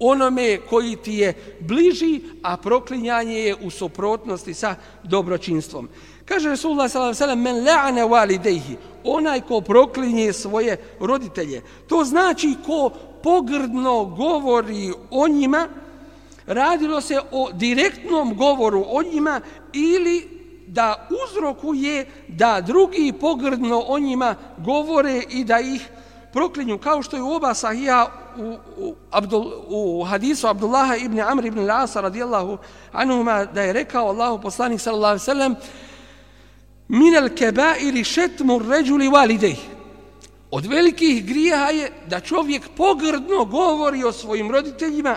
onome 0.00 0.58
koji 0.70 0.96
ti 0.96 1.14
je 1.14 1.56
bliži, 1.60 2.20
a 2.42 2.56
proklinjanje 2.56 3.38
je 3.38 3.56
u 3.62 3.70
suprotnosti 3.70 4.54
sa 4.54 4.74
dobročinstvom. 5.04 5.88
Kaže 6.24 6.48
Resulullah 6.48 6.90
sallallahu 6.90 7.22
alejhi 7.22 7.22
ve 7.22 7.26
sellem 7.26 7.40
men 7.40 7.64
la'ana 7.64 8.08
walidayhi, 8.08 8.76
onaj 9.04 9.40
ko 9.40 9.60
proklinje 9.60 10.32
svoje 10.32 10.76
roditelje. 11.00 11.62
To 11.88 12.04
znači 12.04 12.54
ko 12.66 12.90
pogrdno 13.22 14.04
govori 14.04 14.92
o 15.10 15.28
njima, 15.28 15.68
radilo 16.50 17.00
se 17.00 17.20
o 17.30 17.52
direktnom 17.52 18.36
govoru 18.36 18.84
o 18.88 19.02
njima 19.02 19.40
ili 19.72 20.40
da 20.66 21.08
uzrokuje 21.24 22.06
da 22.28 22.60
drugi 22.60 23.12
pogrdno 23.20 23.84
o 23.88 23.98
njima 23.98 24.34
govore 24.58 25.22
i 25.30 25.44
da 25.44 25.60
ih 25.60 25.90
proklinju, 26.32 26.78
kao 26.78 27.02
što 27.02 27.16
je 27.16 27.22
u 27.22 27.32
oba 27.32 27.54
sahija 27.54 28.06
u, 28.38 28.56
u, 28.78 28.94
Abdul, 29.10 29.52
u 29.68 30.04
hadisu 30.04 30.46
Abdullaha 30.46 30.96
ibn 30.96 31.20
Amr 31.20 31.46
ibn 31.46 31.66
Lasa 31.66 32.00
radijallahu 32.00 32.58
anuhuma 32.92 33.44
da 33.44 33.62
je 33.62 33.72
rekao 33.72 34.08
Allahu 34.08 34.42
poslanik 34.42 34.80
sallallahu 34.80 35.10
alaihi 35.10 35.24
sallam 35.24 35.54
minel 36.88 37.28
kebairi 37.36 38.04
šetmu 38.04 38.58
ređuli 38.58 39.08
validej 39.08 39.56
Od 40.50 40.66
velikih 40.66 41.26
grijeha 41.26 41.70
je 41.70 41.92
da 42.06 42.20
čovjek 42.20 42.62
pogrdno 42.76 43.44
govori 43.44 44.04
o 44.04 44.12
svojim 44.12 44.50
roditeljima 44.50 45.16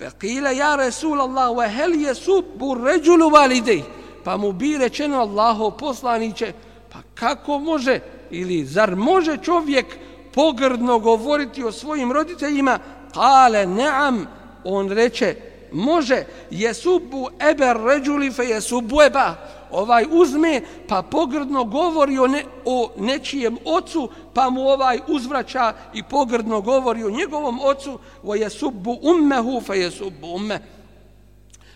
Fekile 0.00 0.56
ja 0.56 0.76
Resul 0.76 1.20
Allah 1.20 1.52
wa 1.52 1.68
hel 1.68 1.94
je 1.94 2.14
subu 2.14 2.74
ređulu 2.74 3.30
validej. 3.30 3.82
Pa 4.24 4.36
mu 4.36 4.52
bi 4.52 4.78
rečeno 4.78 5.18
Allaho 5.18 5.70
poslaniće, 5.70 6.52
pa 6.92 6.98
kako 7.14 7.58
može 7.58 8.00
ili 8.30 8.64
zar 8.64 8.96
može 8.96 9.36
čovjek 9.36 9.86
pogrdno 10.34 10.98
govoriti 10.98 11.64
o 11.64 11.72
svojim 11.72 12.12
roditeljima? 12.12 12.78
Kale 13.14 13.66
neam, 13.66 14.26
on 14.64 14.88
reče, 14.90 15.36
može, 15.72 16.24
jesubu 16.50 17.28
eber 17.50 17.76
ređuli 17.84 18.30
fe 18.30 18.44
jesubu 18.44 19.02
eba 19.02 19.34
ovaj 19.70 20.06
uzme 20.10 20.62
pa 20.88 21.02
pogrdno 21.02 21.64
govori 21.64 22.18
o, 22.18 22.26
ne, 22.26 22.44
o 22.64 22.90
nečijem 22.98 23.56
ocu, 23.64 24.08
pa 24.34 24.50
mu 24.50 24.68
ovaj 24.68 25.00
uzvraća 25.08 25.72
i 25.94 26.02
pogrdno 26.02 26.60
govori 26.60 27.04
o 27.04 27.10
njegovom 27.10 27.60
ocu, 27.60 27.98
o 28.22 28.34
jesubu 28.34 28.98
ummehu, 29.02 29.60
fe 29.60 29.78
jesubu 29.78 30.26
umme. 30.34 30.60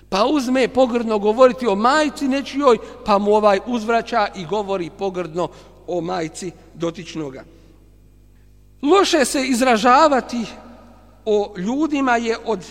Pa 0.09 0.25
uzme 0.25 0.69
pogrdno 0.69 1.19
govoriti 1.19 1.67
o 1.67 1.75
majci 1.75 2.29
nečijoj, 2.29 2.79
pa 3.05 3.19
mu 3.19 3.35
ovaj 3.35 3.61
uzvraća 3.67 4.29
i 4.37 4.47
govori 4.47 4.91
pogrdno 4.99 5.49
o 5.87 6.01
majci 6.01 6.53
dotičnoga. 6.75 7.45
Loše 8.83 9.25
se 9.25 9.47
izražavati 9.47 10.47
o 11.25 11.55
ljudima 11.57 12.17
je 12.17 12.37
od 12.45 12.65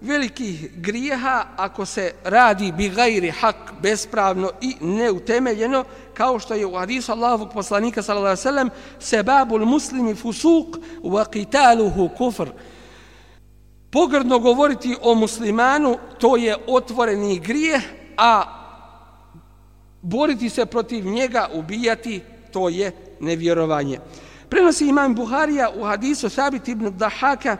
velikih 0.00 0.70
grijeha 0.76 1.44
ako 1.56 1.86
se 1.86 2.12
radi 2.24 2.72
bi 2.72 2.88
gajri 2.88 3.30
hak 3.30 3.56
bespravno 3.82 4.50
i 4.60 4.76
neutemeljeno 4.80 5.84
kao 6.14 6.38
što 6.38 6.54
je 6.54 6.66
u 6.66 6.74
hadisu 6.74 7.12
Allahovog 7.12 7.52
poslanika 7.52 8.02
sallallahu 8.02 8.26
alejhi 8.26 8.38
ve 8.38 8.42
sellem 8.42 8.70
sebabul 8.98 9.66
muslimi 9.66 10.14
fusuk 10.14 10.76
wa 11.02 11.24
qitaluhu 11.30 12.08
kufr. 12.16 12.48
Pogrdno 13.90 14.38
govoriti 14.38 14.96
o 15.02 15.14
muslimanu 15.14 15.98
to 16.18 16.36
je 16.36 16.56
otvoreni 16.66 17.38
grijeh 17.38 17.82
a 18.16 18.42
boriti 20.02 20.48
se 20.48 20.66
protiv 20.66 21.06
njega 21.06 21.48
ubijati 21.54 22.22
to 22.52 22.68
je 22.68 22.92
nevjerovanje. 23.20 23.98
Prenosi 24.48 24.86
imam 24.86 25.14
Buharija 25.14 25.70
u 25.76 25.84
hadisu 25.84 26.28
Sabit 26.28 26.68
ibn 26.68 26.96
Dahaka 26.96 27.56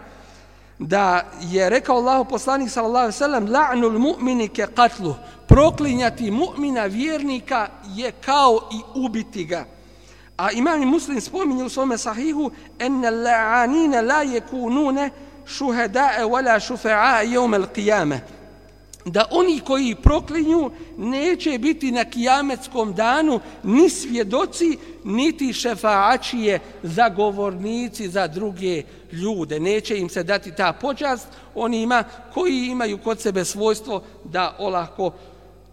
da 0.78 1.22
je 1.40 1.70
rekao 1.70 1.96
Allahu 1.96 2.24
poslanik 2.24 2.70
sallallahu 2.70 3.04
alejhi 3.04 3.14
ve 3.14 3.24
sellem 3.24 3.46
la'nul 3.46 3.98
mu'mini 3.98 4.48
ke 4.48 4.66
qatlu. 4.66 5.14
Proklinjati 5.46 6.30
mu'mina 6.30 6.86
vjernika 6.86 7.68
je 7.94 8.12
kao 8.12 8.60
i 8.72 8.80
ubiti 8.94 9.44
ga. 9.44 9.64
A 10.36 10.50
imam 10.50 10.80
muslim 10.80 11.20
spominje 11.20 11.64
u 11.64 11.68
svome 11.68 11.98
sahihu 11.98 12.50
en 12.78 13.02
la'anina 13.02 14.00
la 14.00 14.22
yakununa 14.22 15.10
shuhada'a 15.46 16.24
wala 16.26 16.60
shufa'a 16.60 17.22
yawm 17.22 17.54
al-qiyamah. 17.54 18.18
Da 19.10 19.24
oni 19.30 19.60
koji 19.60 19.94
proklinju 19.94 20.70
neće 20.96 21.58
biti 21.58 21.92
na 21.92 22.04
kijametskom 22.04 22.94
danu 22.94 23.40
ni 23.62 23.90
svjedoci, 23.90 24.78
niti 25.04 25.52
šefaačije 25.52 26.60
zagovornici 26.82 28.08
za 28.08 28.26
druge 28.26 28.82
ljude. 29.12 29.60
Neće 29.60 29.98
im 29.98 30.08
se 30.08 30.22
dati 30.22 30.54
ta 30.56 30.72
počast 30.72 31.28
onima 31.54 32.04
koji 32.34 32.66
imaju 32.66 32.98
kod 32.98 33.20
sebe 33.20 33.44
svojstvo 33.44 34.02
da 34.24 34.56
olako 34.58 35.12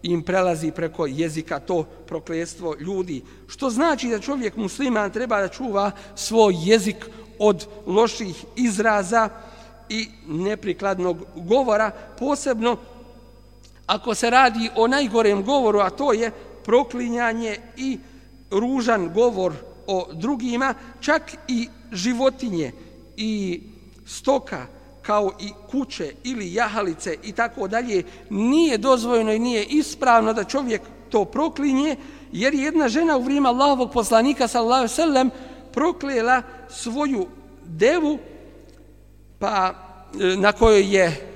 im 0.02 0.22
prelazi 0.22 0.70
preko 0.70 1.06
jezika 1.06 1.58
to 1.58 1.82
proklestvo 1.82 2.74
ljudi. 2.80 3.22
Što 3.48 3.70
znači 3.70 4.08
da 4.08 4.20
čovjek 4.20 4.56
musliman 4.56 5.10
treba 5.10 5.40
da 5.40 5.48
čuva 5.48 5.90
svoj 6.14 6.54
jezik 6.64 7.06
od 7.38 7.66
loših 7.86 8.44
izraza 8.56 9.28
i 9.88 10.08
neprikladnog 10.26 11.18
govora, 11.34 11.90
posebno 12.18 12.76
ako 13.86 14.14
se 14.14 14.30
radi 14.30 14.70
o 14.76 14.86
najgorem 14.86 15.44
govoru, 15.44 15.80
a 15.80 15.90
to 15.90 16.12
je 16.12 16.30
proklinjanje 16.64 17.56
i 17.76 17.98
ružan 18.50 19.10
govor 19.14 19.52
o 19.86 20.06
drugima, 20.12 20.74
čak 21.00 21.22
i 21.48 21.68
životinje 21.92 22.72
i 23.16 23.60
stoka, 24.06 24.66
kao 25.02 25.32
i 25.40 25.50
kuće 25.70 26.12
ili 26.24 26.54
jahalice 26.54 27.16
i 27.22 27.32
tako 27.32 27.68
dalje, 27.68 28.02
nije 28.30 28.78
dozvojeno 28.78 29.32
i 29.32 29.38
nije 29.38 29.64
ispravno 29.64 30.32
da 30.32 30.44
čovjek 30.44 30.82
to 31.10 31.24
proklinje, 31.24 31.96
jer 32.32 32.54
jedna 32.54 32.88
žena 32.88 33.16
u 33.16 33.22
vrijeme 33.22 33.48
Allahovog 33.48 33.92
poslanika, 33.92 34.48
sallallahu 34.48 34.88
sellem 34.88 35.30
proklela 35.72 36.42
svoju 36.68 37.26
devu, 37.64 38.18
pa 39.38 39.74
e, 40.20 40.36
na 40.36 40.52
kojoj 40.52 40.96
je 40.96 41.32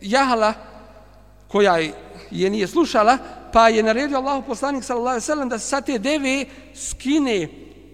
jahala, 0.00 0.54
koja 1.48 1.78
je 2.30 2.50
nije 2.50 2.66
slušala, 2.66 3.18
pa 3.52 3.68
je 3.68 3.82
naredio 3.82 4.18
Allahu 4.18 4.46
poslanik, 4.46 4.84
sallallahu 4.84 5.20
sallam, 5.20 5.48
da 5.48 5.58
se 5.58 5.68
sa 5.68 5.80
te 5.80 5.98
deve 5.98 6.44
skine, 6.74 7.48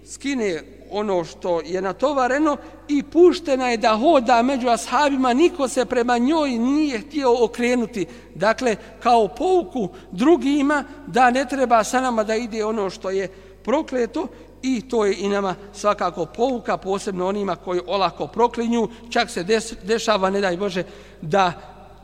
skine 0.05 0.63
ono 0.91 1.23
što 1.23 1.61
je 1.61 1.81
natovareno 1.81 2.57
i 2.87 3.03
puštena 3.03 3.69
je 3.69 3.77
da 3.77 3.97
hoda 3.97 4.41
među 4.41 4.67
ashabima, 4.67 5.33
niko 5.33 5.67
se 5.67 5.85
prema 5.85 6.17
njoj 6.17 6.49
nije 6.49 6.99
htio 6.99 7.43
okrenuti. 7.43 8.05
Dakle, 8.35 8.75
kao 8.99 9.27
pouku 9.27 9.89
drugima 10.11 10.83
da 11.07 11.31
ne 11.31 11.45
treba 11.45 11.83
sa 11.83 12.01
nama 12.01 12.23
da 12.23 12.35
ide 12.35 12.65
ono 12.65 12.89
što 12.89 13.09
je 13.09 13.27
prokleto 13.63 14.27
i 14.61 14.89
to 14.89 15.05
je 15.05 15.15
i 15.19 15.29
nama 15.29 15.55
svakako 15.73 16.25
pouka, 16.25 16.77
posebno 16.77 17.27
onima 17.27 17.55
koji 17.55 17.81
olako 17.87 18.27
proklinju. 18.27 18.87
Čak 19.09 19.29
se 19.29 19.45
dešava, 19.83 20.29
ne 20.29 20.41
daj 20.41 20.57
Bože, 20.57 20.83
da 21.21 21.53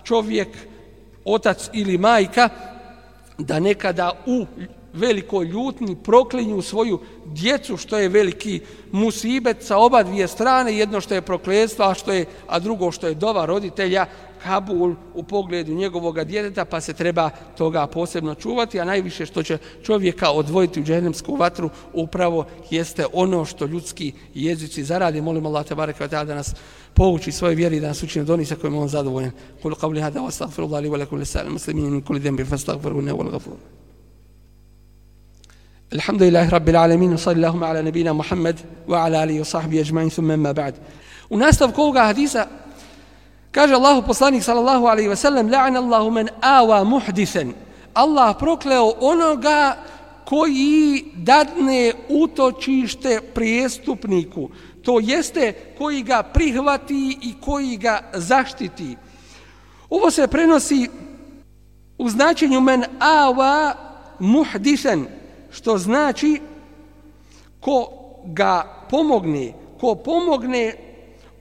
čovjek, 0.03 0.47
otac 1.25 1.69
ili 1.73 1.97
majka, 1.97 2.49
da 3.38 3.60
nekada 3.60 4.12
u 4.25 4.45
veliko 4.93 5.43
ljutni 5.43 5.95
proklinju 6.03 6.62
svoju 6.62 6.99
djecu, 7.25 7.77
što 7.77 7.97
je 7.97 8.10
veliki 8.10 8.62
musibet 8.91 9.63
sa 9.63 9.77
oba 9.77 10.03
dvije 10.03 10.27
strane, 10.27 10.77
jedno 10.77 11.01
što 11.01 11.13
je 11.13 11.21
prokletstvo, 11.21 11.86
a, 11.86 11.93
što 11.93 12.12
je, 12.12 12.25
a 12.47 12.60
drugo 12.60 12.91
što 12.91 13.07
je 13.07 13.13
dova 13.13 13.45
roditelja, 13.45 14.05
Kabul 14.42 14.94
u 15.14 15.22
pogledu 15.22 15.74
njegovog 15.74 16.24
djeteta, 16.24 16.64
pa 16.64 16.80
se 16.80 16.92
treba 16.92 17.30
toga 17.30 17.87
posebno 17.87 18.35
čuvati, 18.35 18.80
a 18.80 18.85
najviše 18.85 19.26
što 19.26 19.42
će 19.42 19.59
čovjeka 19.82 20.30
odvojiti 20.30 20.80
u 20.80 20.85
džehennemsku 20.85 21.37
vatru 21.37 21.70
upravo 21.92 22.46
jeste 22.70 23.06
ono 23.12 23.44
što 23.44 23.66
ljudski 23.66 24.12
jezici 24.35 24.85
zaradi. 24.85 25.20
Molim 25.20 25.46
Allah 25.46 25.66
te 25.66 25.74
barek 25.74 25.98
da 26.11 26.24
nas 26.24 26.54
povuči 26.94 27.32
svoje 27.32 27.54
vjeri 27.54 27.80
da 27.80 27.88
nas 27.88 28.02
učine 28.02 28.24
doni 28.24 28.44
sa 28.44 28.56
kojim 28.56 28.76
on 28.76 28.88
zadovoljen. 28.88 29.30
Kulu 29.62 29.74
qavli 29.74 30.00
hada 30.00 30.20
wa 30.20 30.28
astaghfirullah 30.28 30.82
li 30.82 30.88
wa 30.88 30.98
lakum 30.98 31.18
lisa'al 31.18 31.50
muslimin 31.50 31.90
min 31.90 32.02
kulli 32.02 32.20
dhanbin 32.20 32.46
fastaghfiruhu 32.46 33.00
innahu 33.00 33.18
huwal 33.18 33.30
ghafur. 33.30 33.56
الحمد 35.92 36.22
لله 36.22 36.50
رب 36.50 36.68
العالمين 36.68 37.12
وصلى 37.12 37.37
اللهم 37.37 37.64
على 37.64 37.82
نبينا 37.82 38.12
محمد 38.12 38.56
وعلى 38.88 39.24
آله 39.24 39.40
وصحبه 39.40 39.80
أجمعين 39.80 40.09
ثم 40.09 40.38
ما 40.38 40.52
بعد 40.52 40.74
وناستف 41.30 41.70
كوغا 41.70 42.09
حديثا 42.09 42.46
Kaže 43.51 43.73
Allahu 43.75 44.01
poslanik 44.07 44.43
sallallahu 44.43 44.87
alaihi 44.87 45.09
ve 45.09 45.15
sellem 45.15 45.49
La'an 45.49 45.77
Allahu 45.77 46.11
men 46.11 46.29
awa 46.41 46.83
muhdisen 46.83 47.53
Allah 47.93 48.35
prokleo 48.39 48.93
onoga 48.99 49.77
koji 50.25 51.05
dadne 51.15 51.93
utočište 52.09 53.21
prijestupniku 53.33 54.49
to 54.83 54.99
jeste 54.99 55.53
koji 55.77 56.03
ga 56.03 56.23
prihvati 56.23 57.17
i 57.21 57.33
koji 57.41 57.77
ga 57.77 58.01
zaštiti. 58.13 58.97
Ovo 59.89 60.11
se 60.11 60.27
prenosi 60.27 60.89
u 61.97 62.09
značenju 62.09 62.61
men 62.61 62.83
awa 62.99 63.73
muhdisen 64.19 65.05
što 65.51 65.77
znači 65.77 66.41
ko 67.59 67.87
ga 68.25 68.85
pomogne 68.89 69.53
ko 69.79 69.95
pomogne 69.95 70.90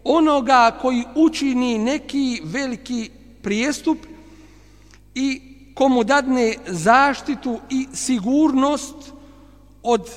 onoga 0.04 0.78
koji 0.80 1.04
učini 1.14 1.78
neki 1.78 2.40
veliki 2.44 3.10
prijestup 3.42 3.98
i 5.14 5.40
komu 5.74 6.04
dadne 6.04 6.54
zaštitu 6.66 7.58
i 7.70 7.86
sigurnost 7.92 8.96
od 9.82 10.10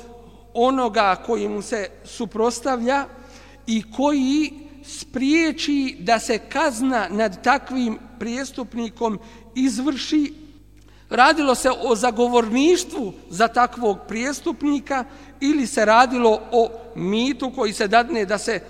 onoga 0.54 1.16
koji 1.26 1.50
mu 1.50 1.62
se 1.62 1.90
suprostavlja 2.06 3.06
i 3.68 3.84
koji 3.96 4.54
spriječi 4.84 5.96
da 6.00 6.20
se 6.20 6.38
kazna 6.38 7.08
nad 7.10 7.44
takvim 7.44 7.98
prijestupnikom 8.20 9.20
izvrši. 9.56 10.34
Radilo 11.10 11.56
se 11.56 11.70
o 11.84 11.96
zagovorništvu 11.96 13.14
za 13.30 13.48
takvog 13.48 13.98
prijestupnika 14.08 15.06
ili 15.40 15.68
se 15.68 15.86
radilo 15.86 16.42
o 16.52 16.70
mitu 16.96 17.52
koji 17.56 17.74
se 17.74 17.88
dadne 17.88 18.26
da 18.26 18.38
se 18.38 18.62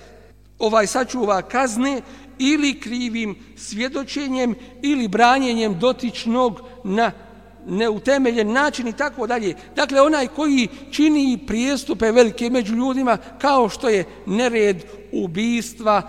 ovaj 0.65 0.87
sačuva 0.87 1.41
kazne 1.41 2.01
ili 2.39 2.79
krivim 2.79 3.35
svjedočenjem 3.57 4.55
ili 4.81 5.07
branjenjem 5.07 5.79
dotičnog 5.79 6.61
na 6.83 7.11
neutemeljen 7.65 8.51
način 8.51 8.87
i 8.87 8.93
tako 8.93 9.27
dalje. 9.27 9.55
Dakle, 9.75 10.01
onaj 10.01 10.27
koji 10.27 10.67
čini 10.91 11.39
prijestupe 11.47 12.11
velike 12.11 12.49
među 12.49 12.75
ljudima 12.75 13.17
kao 13.17 13.69
što 13.69 13.89
je 13.89 14.05
nered, 14.25 14.83
ubistva, 15.11 16.01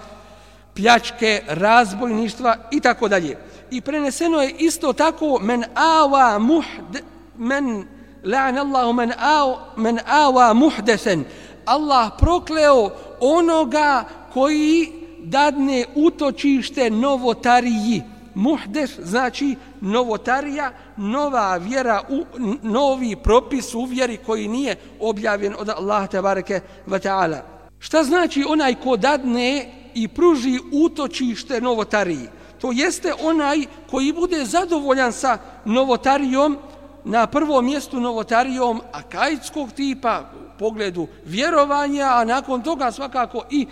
pljačke, 0.74 1.42
razbojništva 1.48 2.56
i 2.70 2.80
tako 2.80 3.08
dalje 3.08 3.36
i 3.74 3.80
preneseno 3.80 4.42
je 4.42 4.54
isto 4.58 4.92
tako 4.92 5.38
men 5.42 5.64
awa 5.74 6.38
muhd 6.38 7.02
men 7.38 7.86
la'an 8.24 8.58
Allahu 8.58 8.92
men 8.92 9.10
aw 9.10 9.56
men 9.76 9.98
awa 10.06 10.54
muhdesen 10.54 11.24
Allah 11.66 12.10
prokleo 12.18 12.90
onoga 13.20 14.04
koji 14.34 14.92
dadne 15.22 15.84
utočište 15.94 16.90
novotariji. 16.90 18.02
Muhdes 18.34 18.98
znači 19.02 19.54
novotarija 19.80 20.72
nova 20.96 21.56
vjera 21.56 22.02
u 22.08 22.24
novi 22.62 23.16
propis 23.16 23.74
u 23.74 23.84
vjeri 23.84 24.16
koji 24.16 24.48
nije 24.48 24.76
objavljen 25.00 25.54
od 25.58 25.68
Allaha 25.68 26.06
te 26.06 26.22
bareke 26.22 26.60
ve 26.86 26.98
taala. 26.98 27.38
Šta 27.78 28.04
znači 28.04 28.44
onaj 28.48 28.74
ko 28.74 28.96
dadne 28.96 29.72
i 29.94 30.08
pruži 30.08 30.58
utočište 30.72 31.60
novotariji? 31.60 32.28
To 32.60 32.72
jeste 32.72 33.12
onaj 33.22 33.64
koji 33.90 34.12
bude 34.12 34.44
zadovoljan 34.44 35.12
sa 35.12 35.38
novotarijom, 35.64 36.58
na 37.04 37.26
prvom 37.26 37.64
mjestu 37.64 38.00
novotarijom 38.00 38.80
akajskog 38.92 39.72
tipa 39.72 40.22
u 40.34 40.58
pogledu 40.58 41.06
vjerovanja, 41.24 42.06
a 42.06 42.24
nakon 42.24 42.62
toga 42.62 42.92
svakako 42.92 43.42
i 43.50 43.66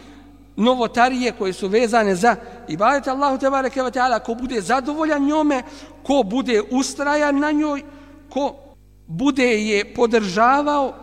novotarije 0.57 1.33
koje 1.33 1.53
su 1.53 1.69
vezane 1.69 2.15
za 2.15 2.37
ibadet 2.69 3.09
Allahu 3.09 3.39
te 3.39 3.51
bareke 3.51 3.83
ve 3.83 3.91
taala 3.91 4.19
ko 4.19 4.35
bude 4.35 4.61
zadovoljan 4.61 5.27
njome 5.27 5.63
ko 6.03 6.23
bude 6.23 6.63
ustrajan 6.71 7.39
na 7.39 7.53
njoj 7.53 7.83
ko 8.31 8.55
bude 9.07 9.63
je 9.63 9.95
podržavao 9.95 10.95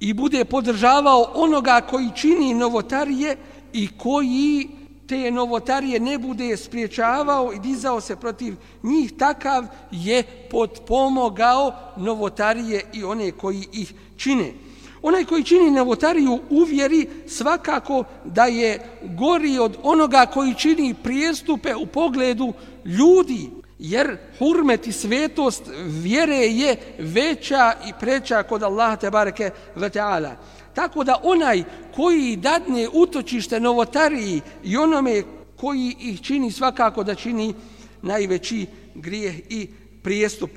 i 0.00 0.12
bude 0.12 0.44
podržavao 0.44 1.32
onoga 1.34 1.80
koji 1.90 2.10
čini 2.14 2.54
novotarije 2.54 3.36
i 3.72 3.88
koji 3.98 4.68
te 5.08 5.30
novotarije 5.30 6.00
ne 6.00 6.18
bude 6.18 6.56
spriječavao 6.56 7.52
i 7.52 7.58
dizao 7.58 8.00
se 8.00 8.16
protiv 8.16 8.56
njih, 8.82 9.12
takav 9.18 9.64
je 9.90 10.22
potpomogao 10.50 11.72
novotarije 11.96 12.82
i 12.92 13.04
one 13.04 13.32
koji 13.32 13.66
ih 13.72 13.94
čine. 14.16 14.52
Onaj 15.02 15.24
koji 15.24 15.44
čini 15.44 15.70
novotariju 15.70 16.38
uvjeri 16.50 17.08
svakako 17.26 18.04
da 18.24 18.44
je 18.44 18.80
gori 19.02 19.58
od 19.58 19.76
onoga 19.82 20.26
koji 20.26 20.54
čini 20.54 20.94
prijestupe 21.02 21.74
u 21.74 21.86
pogledu 21.86 22.52
ljudi. 22.84 23.50
Jer 23.78 24.16
hurmet 24.38 24.86
i 24.86 24.92
svetost 24.92 25.62
vjere 25.86 26.36
je 26.36 26.76
veća 26.98 27.72
i 27.88 27.92
preća 28.00 28.42
kod 28.42 28.62
Allaha 28.62 28.96
te 28.96 29.10
bareke 29.10 29.50
ve 29.74 29.90
taala. 29.90 30.36
Tako 30.74 31.04
da 31.04 31.20
onaj 31.22 31.64
koji 31.96 32.36
dadne 32.36 32.88
utočište 32.92 33.60
novotariji 33.60 34.40
i 34.64 34.76
onome 34.76 35.22
koji 35.56 35.96
ih 36.00 36.22
čini 36.22 36.52
svakako 36.52 37.04
da 37.04 37.14
čini 37.14 37.54
najveći 38.02 38.66
grijeh 38.94 39.34
i 39.48 39.68
prijestup. 40.02 40.50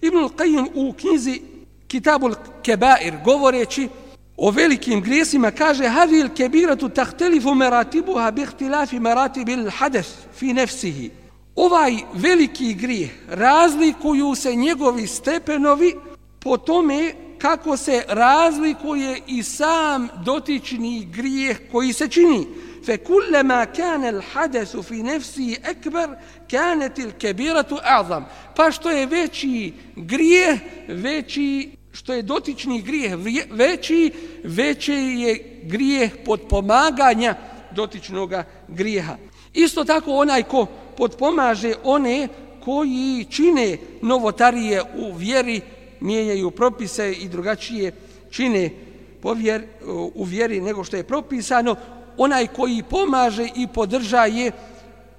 Ibn 0.00 0.16
Qayyim 0.16 0.68
u 0.74 0.92
knjizi 0.92 1.40
Kitabul 1.96 2.34
Kebair 2.62 3.14
govoreći 3.24 3.88
o 4.36 4.50
velikim 4.50 5.00
grijesima 5.00 5.50
kaže 5.50 5.88
hadil 5.88 6.28
kebiratu 6.28 6.88
tahtelifu 6.88 7.54
meratibuha 7.54 8.30
bihtilafi 8.30 9.00
meratibil 9.00 9.70
hades 9.70 10.06
fi 10.34 10.52
nefsihi. 10.52 11.10
Ovaj 11.54 11.96
veliki 12.14 12.74
grijeh 12.74 13.10
razlikuju 13.28 14.34
se 14.34 14.54
njegovi 14.54 15.06
stepenovi 15.06 15.94
po 16.40 16.56
tome 16.56 17.14
kako 17.38 17.76
se 17.76 18.04
razlikuje 18.08 19.20
i 19.26 19.42
sam 19.42 20.08
dotični 20.24 21.08
grijeh 21.12 21.58
koji 21.72 21.92
se 21.92 22.08
čini. 22.08 22.46
Fe 22.86 22.96
kullama 22.96 23.66
kane 23.66 24.08
al 24.08 24.20
hadesu 24.32 24.82
fi 24.82 25.02
nefsi 25.02 25.56
ekber, 25.64 26.08
kane 26.50 26.88
til 26.88 27.10
kebiratu 27.12 27.78
azam. 27.82 28.26
Pa 28.56 28.70
što 28.70 28.90
je 28.90 29.06
veći 29.06 29.72
grijeh, 29.96 30.60
veći 30.88 31.75
što 31.96 32.12
je 32.12 32.22
dotični 32.22 32.82
grijeh 32.82 33.14
veći, 33.50 34.12
veći 34.44 34.92
je 34.94 35.60
grijeh 35.62 36.12
podpomaganja 36.24 37.34
dotičnog 37.70 38.32
grijeha. 38.68 39.16
Isto 39.54 39.84
tako 39.84 40.12
onaj 40.12 40.42
ko 40.42 40.66
podpomaže 40.96 41.74
one 41.84 42.28
koji 42.64 43.26
čine 43.30 43.78
novotarije 44.02 44.82
u 44.82 45.12
vjeri, 45.12 45.60
mijenjaju 46.00 46.50
propise 46.50 47.12
i 47.12 47.28
drugačije 47.28 47.92
čine 48.30 48.70
povjer, 49.22 49.66
u 50.14 50.24
vjeri 50.24 50.60
nego 50.60 50.84
što 50.84 50.96
je 50.96 51.04
propisano, 51.04 51.76
onaj 52.16 52.46
koji 52.46 52.82
pomaže 52.90 53.48
i 53.56 53.66
podržaje 53.74 54.52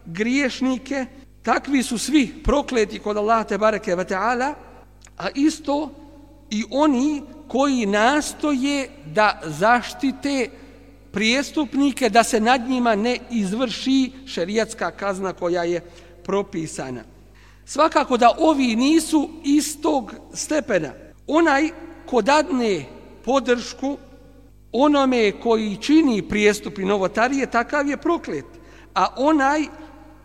griješnike, 0.06 1.06
takvi 1.44 1.84
su 1.84 1.98
svi 1.98 2.34
prokleti 2.44 3.00
kod 3.00 3.18
Allaha 3.18 3.44
te 3.44 3.58
bareke 3.58 3.96
ve 3.96 4.06
taala, 4.06 4.54
a 5.18 5.30
isto 5.36 6.07
i 6.50 6.64
oni 6.72 7.22
koji 7.48 7.86
nastoje 7.86 8.90
da 9.06 9.42
zaštite 9.44 10.50
prijestupnike, 11.12 12.10
da 12.10 12.24
se 12.24 12.40
nad 12.40 12.70
njima 12.70 12.96
ne 12.96 13.18
izvrši 13.32 14.12
šerijatska 14.28 14.92
kazna 14.92 15.34
koja 15.34 15.64
je 15.64 15.82
propisana. 16.24 17.04
Svakako 17.66 18.18
da 18.18 18.36
ovi 18.38 18.76
nisu 18.76 19.30
istog 19.44 20.14
stepena. 20.34 20.92
Onaj 21.28 21.70
ko 22.06 22.22
dadne 22.22 22.86
podršku 23.26 23.98
onome 24.72 25.32
koji 25.32 25.78
čini 25.82 26.22
prijestup 26.22 26.80
i 26.80 26.86
novotarije, 26.86 27.46
takav 27.46 27.88
je 27.88 27.98
proklet. 27.98 28.46
A 28.96 29.08
onaj 29.18 29.66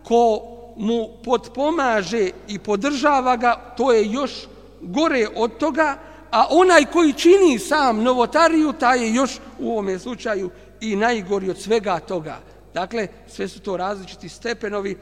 ko 0.04 0.42
mu 0.76 1.08
podpomaže 1.24 2.30
i 2.48 2.58
podržava 2.58 3.36
ga, 3.36 3.74
to 3.76 3.92
je 3.92 4.12
još 4.12 4.32
gore 4.80 5.26
od 5.36 5.58
toga, 5.58 5.98
a 6.32 6.46
onaj 6.50 6.84
koji 6.84 7.12
čini 7.12 7.58
sam 7.58 8.02
novotariju, 8.02 8.72
taj 8.72 9.02
je 9.02 9.14
još 9.14 9.30
u 9.58 9.72
ovom 9.72 9.98
slučaju 9.98 10.50
i 10.80 10.96
najgori 10.96 11.50
od 11.50 11.60
svega 11.60 11.98
toga. 11.98 12.38
Dakle, 12.74 13.08
sve 13.28 13.48
su 13.48 13.60
to 13.60 13.76
različiti 13.76 14.28
stepenovi 14.28 14.96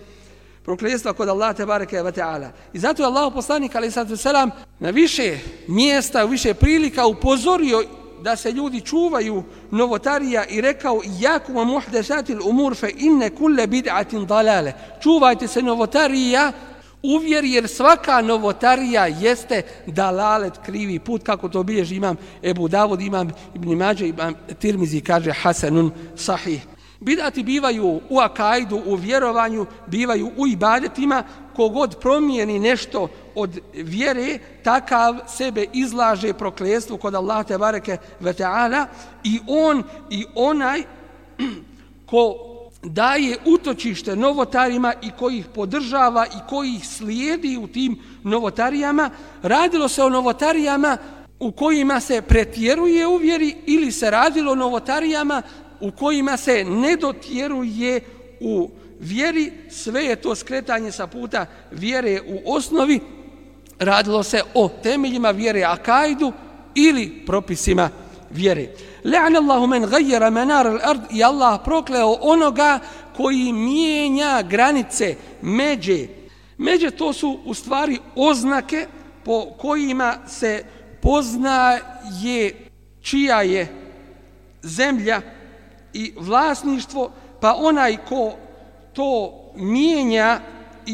prokljestva 0.65 1.13
kod 1.13 1.29
Allah 1.29 1.57
te 1.57 1.67
bareke 1.67 2.03
ve 2.03 2.13
taala. 2.13 2.51
I 2.73 2.79
zato 2.79 3.03
je 3.03 3.07
Allah 3.07 3.33
poslanik 3.35 3.75
ali 3.75 3.91
sad 3.91 4.21
selam 4.21 4.51
na 4.79 4.91
više 4.91 5.39
mjesta, 5.69 6.25
u 6.25 6.29
više 6.29 6.55
prilika 6.55 7.07
upozorio 7.07 7.83
da 8.23 8.37
se 8.37 8.53
ljudi 8.53 8.81
čuvaju 8.81 9.43
novotarija 9.71 10.45
i 10.45 10.61
rekao 10.61 10.95
yakum 10.95 11.65
muhdesatil 11.65 12.49
umur 12.49 12.75
fa 12.75 12.89
inna 12.89 13.31
kull 13.31 13.57
bid'atin 13.57 14.27
dalale. 14.27 14.73
Čuvajte 15.03 15.49
se 15.49 15.63
novotarija 15.63 16.53
uvjeri 17.03 17.53
jer 17.53 17.69
svaka 17.69 18.23
novotarija 18.23 19.07
jeste 19.07 19.63
dalalet 19.87 20.53
krivi 20.67 20.99
put 20.99 21.23
kako 21.23 21.49
to 21.49 21.63
bilježi 21.63 21.97
imam 21.97 22.17
Ebu 22.43 22.69
Davud, 22.69 23.01
imam 23.01 23.31
Ibn 23.55 23.75
Mađe, 23.75 24.09
imam 24.09 24.35
Tirmizi 24.59 25.01
kaže 25.01 25.33
Hasanun 25.33 25.91
Sahih. 26.17 26.67
Bidati 27.01 27.43
bivaju 27.43 28.01
u 28.11 28.19
akajdu, 28.19 28.83
u 28.87 28.95
vjerovanju, 28.95 29.67
bivaju 29.87 30.31
u 30.37 30.47
ibadetima, 30.47 31.25
kogod 31.57 31.97
promijeni 32.01 32.59
nešto 32.59 33.09
od 33.35 33.59
vjere, 33.75 34.39
takav 34.65 35.17
sebe 35.29 35.67
izlaže 35.73 36.33
proklestvu 36.33 36.97
kod 36.97 37.15
Allah 37.15 37.47
te 37.47 37.59
bareke 37.59 37.97
ve 38.21 38.33
ta'ala 38.33 38.87
i 39.25 39.41
on 39.49 39.83
i 40.11 40.25
onaj 40.35 40.83
ko 42.11 42.50
daje 42.83 43.37
utočište 43.45 44.17
novotarima 44.17 44.95
i 45.03 45.11
koji 45.19 45.39
ih 45.39 45.47
podržava 45.55 46.27
i 46.27 46.49
koji 46.49 46.75
ih 46.75 46.89
slijedi 46.89 47.57
u 47.57 47.67
tim 47.67 47.99
novotarijama, 48.25 49.11
radilo 49.43 49.89
se 49.89 50.03
o 50.03 50.09
novotarijama 50.09 50.97
u 51.41 51.53
kojima 51.53 52.01
se 52.01 52.23
pretjeruje 52.23 53.07
u 53.07 53.17
vjeri 53.17 53.57
ili 53.67 53.93
se 53.93 54.11
radilo 54.11 54.53
o 54.53 54.55
novotarijama 54.55 55.43
u 55.81 55.91
kojima 55.91 56.37
se 56.37 56.65
ne 56.65 56.97
dotjeruje 56.97 58.01
u 58.41 58.71
vjeri, 59.01 59.53
sve 59.71 60.05
je 60.05 60.17
to 60.17 60.35
skretanje 60.35 60.93
sa 60.93 61.07
puta 61.07 61.47
vjere 61.71 62.21
u 62.29 62.55
osnovi, 62.55 63.01
radilo 63.79 64.23
se 64.23 64.43
o 64.55 64.69
temeljima 64.83 65.31
vjere 65.31 65.63
akajdu 65.63 66.33
ili 66.75 67.23
propisima 67.27 67.91
vjere. 68.31 68.69
Le'an 69.05 69.37
Allahu 69.37 69.67
men 69.67 69.87
gajjera 69.87 70.31
menar 70.31 70.67
al-ard 70.67 71.01
i 71.11 71.25
Allah 71.25 71.61
prokleo 71.65 72.17
onoga 72.21 72.79
koji 73.17 73.53
mijenja 73.53 74.43
granice, 74.43 75.17
međe. 75.43 76.07
Međe 76.59 76.91
to 76.91 77.13
su 77.13 77.39
u 77.45 77.55
stvari 77.55 77.99
oznake 78.17 78.87
po 79.25 79.47
kojima 79.59 80.15
se 80.27 80.65
poznaje 81.03 82.67
čija 83.01 83.43
je 83.43 83.69
zemlja 84.63 85.21
i 85.93 86.13
vlasništvo, 86.17 87.13
pa 87.41 87.55
onaj 87.55 87.97
ko 88.09 88.33
to 88.93 89.33
mijenja 89.57 90.41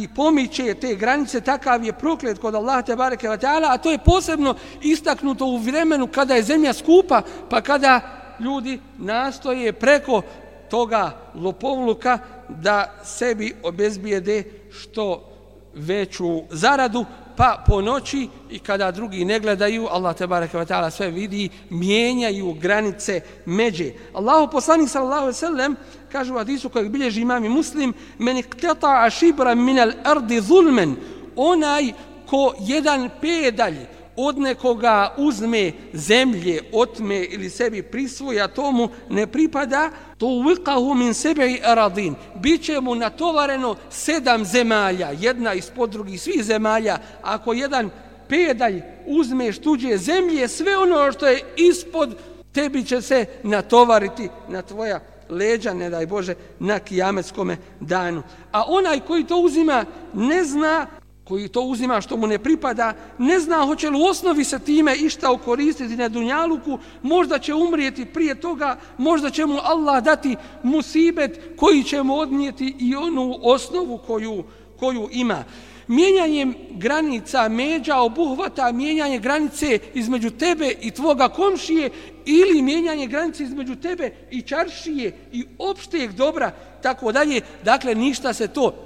i 0.02 0.09
pomiče 0.09 0.74
te 0.74 0.94
granice, 0.94 1.40
takav 1.40 1.85
je 1.85 1.92
proklet 1.92 2.38
kod 2.38 2.54
Allaha 2.54 2.82
te 2.82 2.96
bareke 2.96 3.28
ve 3.28 3.38
taala, 3.38 3.68
a 3.70 3.78
to 3.78 3.90
je 3.90 3.98
posebno 3.98 4.54
istaknuto 4.82 5.46
u 5.46 5.59
vremenu 5.59 6.06
kada 6.06 6.35
je 6.35 6.42
zemlja 6.42 6.72
skupa, 6.72 7.22
pa 7.50 7.61
kada 7.61 8.00
ljudi 8.40 8.80
nastoje 8.98 9.72
preko 9.72 10.22
toga 10.70 11.18
lopovluka 11.35 12.18
da 12.48 12.94
sebi 13.04 13.54
obezbijede 13.62 14.44
što 14.70 15.30
veću 15.74 16.42
zaradu, 16.50 17.04
pa 17.37 17.64
po 17.66 17.81
noći 17.81 18.29
i 18.51 18.59
kada 18.59 18.90
drugi 18.90 19.25
ne 19.25 19.40
gledaju, 19.40 19.87
Allah 19.90 20.16
te 20.16 20.27
bareke 20.27 20.59
ve 20.59 20.66
taala 20.66 20.90
sve 20.90 21.11
vidi, 21.11 21.49
mijenjaju 21.70 22.53
granice 22.53 23.20
međe. 23.46 23.92
Allahu 24.14 24.51
poslanik 24.53 24.88
sallallahu 24.88 25.22
alejhi 25.22 25.37
ve 25.37 25.46
sellem 25.46 25.77
kaže 26.12 26.33
u 26.33 26.37
hadisu 26.37 26.68
kojeg 26.68 26.88
bilježi 26.88 27.20
imam 27.20 27.44
i 27.44 27.49
muslim, 27.49 27.94
men 28.18 28.37
iqtata 28.37 29.11
shibran 29.11 29.64
min 29.64 29.79
al-ardi 29.79 30.40
zulman, 30.40 30.96
onaj 31.37 31.92
ko 32.27 32.55
jedan 32.61 33.11
pedalj 33.20 33.95
od 34.16 34.38
nekoga 34.38 35.14
uzme 35.16 35.72
zemlje, 35.92 36.62
otme 36.72 37.24
ili 37.24 37.50
sebi 37.50 37.83
prisvoja, 37.83 38.48
tomu 38.48 38.88
ne 39.11 39.26
pripada, 39.26 39.90
to 40.18 40.26
uvikahu 40.26 40.94
min 40.94 41.14
sebi 41.14 41.61
aradin. 41.64 42.14
Biće 42.35 42.81
mu 42.81 42.94
natovareno 42.94 43.76
sedam 43.90 44.44
zemalja, 44.44 45.11
jedna 45.20 45.55
ispod 45.55 45.90
drugih 45.90 46.22
svih 46.22 46.44
zemalja. 46.44 46.98
Ako 47.22 47.52
jedan 47.52 47.90
pedalj 48.29 48.83
uzmeš 49.07 49.59
tuđe 49.59 49.96
zemlje, 49.96 50.48
sve 50.48 50.76
ono 50.76 51.12
što 51.12 51.26
je 51.26 51.42
ispod 51.57 52.16
tebi 52.52 52.85
će 52.85 53.02
se 53.02 53.26
natovariti 53.42 54.29
na 54.48 54.62
tvoja 54.62 55.00
leđa, 55.29 55.74
ne 55.74 55.90
daj 55.90 56.07
Bože, 56.07 56.35
na 56.59 56.79
kijametskom 56.79 57.52
danu. 57.81 58.22
A 58.52 58.64
onaj 58.68 59.00
koji 59.00 59.24
to 59.24 59.37
uzima 59.37 59.85
ne 60.14 60.44
zna 60.44 60.87
koji 61.29 61.49
to 61.49 61.61
uzima 61.61 62.01
što 62.01 62.17
mu 62.17 62.27
ne 62.27 62.39
pripada, 62.39 62.93
ne 63.19 63.41
zna 63.41 63.67
hoće 63.67 63.91
li 63.91 63.99
u 63.99 64.05
osnovi 64.05 64.45
se 64.45 64.59
time 64.59 64.97
išta 64.97 65.33
ukoristiti 65.33 65.97
na 65.97 66.09
dunjaluku, 66.09 66.79
možda 67.03 67.39
će 67.39 67.55
umrijeti 67.55 68.05
prije 68.05 68.35
toga, 68.35 68.79
možda 68.99 69.31
će 69.31 69.47
mu 69.47 69.59
Allah 69.62 70.05
dati 70.05 70.37
musibet 70.62 71.41
koji 71.57 71.83
će 71.83 72.03
mu 72.03 72.15
odnijeti 72.15 72.75
i 72.79 72.97
onu 72.97 73.39
osnovu 73.43 73.99
koju, 74.07 74.45
koju 74.79 75.09
ima. 75.12 75.45
Mijenjanjem 75.89 76.55
granica 76.71 77.49
međa 77.49 77.97
obuhvata 77.97 78.73
mijenjanje 78.73 79.19
granice 79.19 79.79
između 79.95 80.31
tebe 80.31 80.75
i 80.81 80.91
tvoga 80.91 81.29
komšije 81.29 81.91
ili 82.25 82.62
mijenjanje 82.62 83.07
granice 83.07 83.43
između 83.43 83.77
tebe 83.77 84.11
i 84.31 84.43
čaršije 84.43 85.12
i 85.33 85.45
opšteg 85.59 86.12
dobra, 86.12 86.51
tako 86.83 87.12
dalje. 87.12 87.41
Dakle, 87.65 87.95
ništa 87.95 88.33
se 88.33 88.49
to 88.49 88.86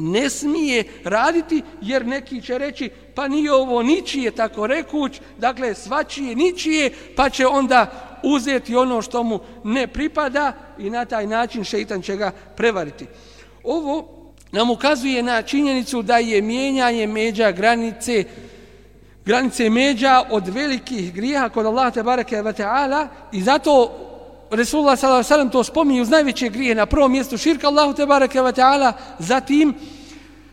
ne 0.00 0.30
smije 0.30 0.84
raditi 1.04 1.62
jer 1.80 2.06
neki 2.06 2.42
će 2.42 2.58
reći 2.58 2.90
pa 3.14 3.28
nije 3.28 3.52
ovo 3.52 3.82
ničije 3.82 4.30
tako 4.30 4.66
rekuć, 4.66 5.20
dakle 5.38 5.74
svačije 5.74 6.36
ničije 6.36 6.90
pa 7.16 7.30
će 7.30 7.46
onda 7.46 7.90
uzeti 8.22 8.76
ono 8.76 9.02
što 9.02 9.22
mu 9.22 9.40
ne 9.64 9.86
pripada 9.86 10.52
i 10.78 10.90
na 10.90 11.04
taj 11.04 11.26
način 11.26 11.64
šeitan 11.64 12.02
će 12.02 12.16
ga 12.16 12.30
prevariti. 12.56 13.06
Ovo 13.64 14.08
nam 14.52 14.70
ukazuje 14.70 15.22
na 15.22 15.42
činjenicu 15.42 16.02
da 16.02 16.18
je 16.18 16.42
mijenjanje 16.42 17.06
međa 17.06 17.50
granice 17.50 18.24
granice 19.24 19.70
međa 19.70 20.22
od 20.30 20.48
velikih 20.48 21.14
grijeha 21.14 21.48
kod 21.48 21.66
Allaha 21.66 21.90
te 21.90 22.02
bareke 22.02 22.42
ve 22.42 22.52
taala 22.52 23.08
i 23.32 23.42
zato 23.42 24.06
Resulullah 24.50 24.98
sallallahu 24.98 25.18
alejhi 25.18 25.28
ve 25.28 25.34
sellem 25.34 25.50
to 25.50 25.64
spominje 25.64 26.02
uz 26.02 26.10
najveće 26.10 26.48
grije 26.48 26.74
na 26.74 26.86
prvom 26.86 27.12
mjestu 27.12 27.38
širka 27.38 27.66
Allahu 27.66 27.94
te 27.94 28.06
bareke 28.06 28.42
ve 28.42 28.52
taala 28.52 28.92
zatim 29.18 29.74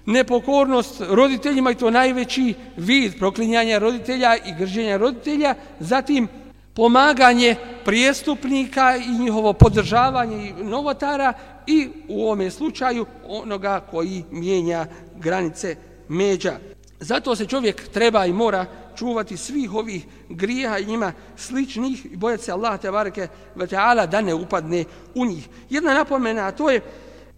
nepokornost 0.06 1.02
roditeljima 1.10 1.72
i 1.72 1.76
to 1.76 1.92
najveći 1.92 2.54
vid 2.78 3.18
proklinjanja 3.20 3.78
roditelja 3.78 4.36
i 4.36 4.54
grženja 4.60 4.98
roditelja 4.98 5.56
zatim 5.80 6.28
pomaganje 6.74 7.56
prijestupnika 7.86 8.96
i 8.96 9.20
njihovo 9.20 9.54
podržavanje 9.54 10.54
novotara 10.64 11.34
i 11.68 11.88
u 12.08 12.24
ovome 12.24 12.52
slučaju 12.52 13.06
onoga 13.28 13.80
koji 13.92 14.24
mijenja 14.32 14.86
granice 15.16 15.76
međa. 16.08 16.58
Zato 17.00 17.36
se 17.36 17.46
čovjek 17.46 17.88
treba 17.88 18.26
i 18.26 18.34
mora 18.34 18.66
čuvati 18.98 19.38
svih 19.38 19.74
ovih 19.74 20.06
grijeha 20.30 20.78
i 20.78 20.86
njima 20.86 21.14
sličnih 21.36 22.06
i 22.06 22.16
bojati 22.16 22.44
se 22.44 22.52
Allah 22.52 22.82
te 22.82 22.92
bareke 22.92 23.28
ve 23.56 23.68
taala 23.68 24.06
da 24.06 24.22
ne 24.22 24.34
upadne 24.34 24.84
u 25.16 25.26
njih. 25.26 25.50
Jedna 25.70 25.94
napomena 25.94 26.52
to 26.52 26.70
je 26.70 26.82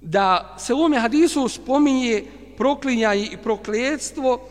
da 0.02 0.56
se 0.60 0.74
u 0.74 0.78
ovome 0.78 1.00
hadisu 1.00 1.48
spominje 1.48 2.24
proklinjanje 2.58 3.30
i 3.32 3.38
prokletstvo 3.38 4.42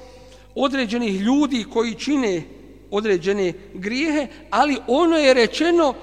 određenih 0.54 1.20
ljudi 1.20 1.64
koji 1.72 1.94
čine 1.94 2.42
određene 2.90 3.52
grijehe, 3.74 4.26
ali 4.50 4.76
ono 4.86 5.16
je 5.16 5.34
rečeno 5.34 5.94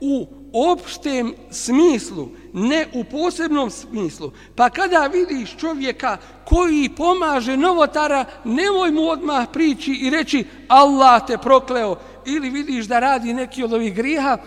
u 0.00 0.26
opštem 0.52 1.34
smislu, 1.50 2.28
ne 2.52 2.86
u 2.94 3.04
posebnom 3.04 3.70
smislu. 3.70 4.32
Pa 4.56 4.70
kada 4.70 5.06
vidiš 5.06 5.56
čovjeka 5.56 6.16
koji 6.44 6.88
pomaže 6.96 7.56
novotara, 7.56 8.24
nemoj 8.44 8.90
mu 8.90 9.08
odmah 9.08 9.46
prići 9.52 9.92
i 9.92 10.10
reći 10.10 10.44
Allah 10.68 11.26
te 11.26 11.38
prokleo. 11.38 11.96
Ili 12.26 12.50
vidiš 12.50 12.86
da 12.86 12.98
radi 12.98 13.34
neki 13.34 13.64
od 13.64 13.72
ovih 13.72 13.94
griha, 13.94 14.38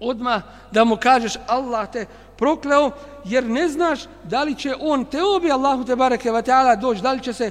odmah 0.00 0.42
da 0.72 0.84
mu 0.84 0.96
kažeš 0.96 1.32
Allah 1.46 1.90
te 1.92 2.06
prokleo, 2.36 2.90
jer 3.24 3.44
ne 3.44 3.68
znaš 3.68 4.00
da 4.24 4.42
li 4.42 4.54
će 4.54 4.74
on 4.80 5.04
te 5.04 5.22
obi 5.22 5.50
Allahu 5.50 5.84
te 5.84 5.96
bareke 5.96 6.30
wa 6.30 6.42
ta'ala 6.42 6.80
doći, 6.80 7.02
da 7.02 7.12
li 7.12 7.20
će 7.20 7.32
se 7.32 7.50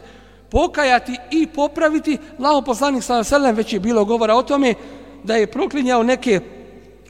pokajati 0.50 1.18
i 1.32 1.48
popraviti. 1.48 2.18
Allaho 2.40 2.62
poslanik 2.62 3.04
sallallahu 3.04 3.36
alejhi 3.36 3.58
već 3.58 3.74
je 3.74 3.80
bilo 3.80 4.06
govora 4.06 4.36
o 4.36 4.44
tome 4.44 4.74
da 5.24 5.36
je 5.36 5.52
proklinjao 5.52 6.04
neke 6.04 6.42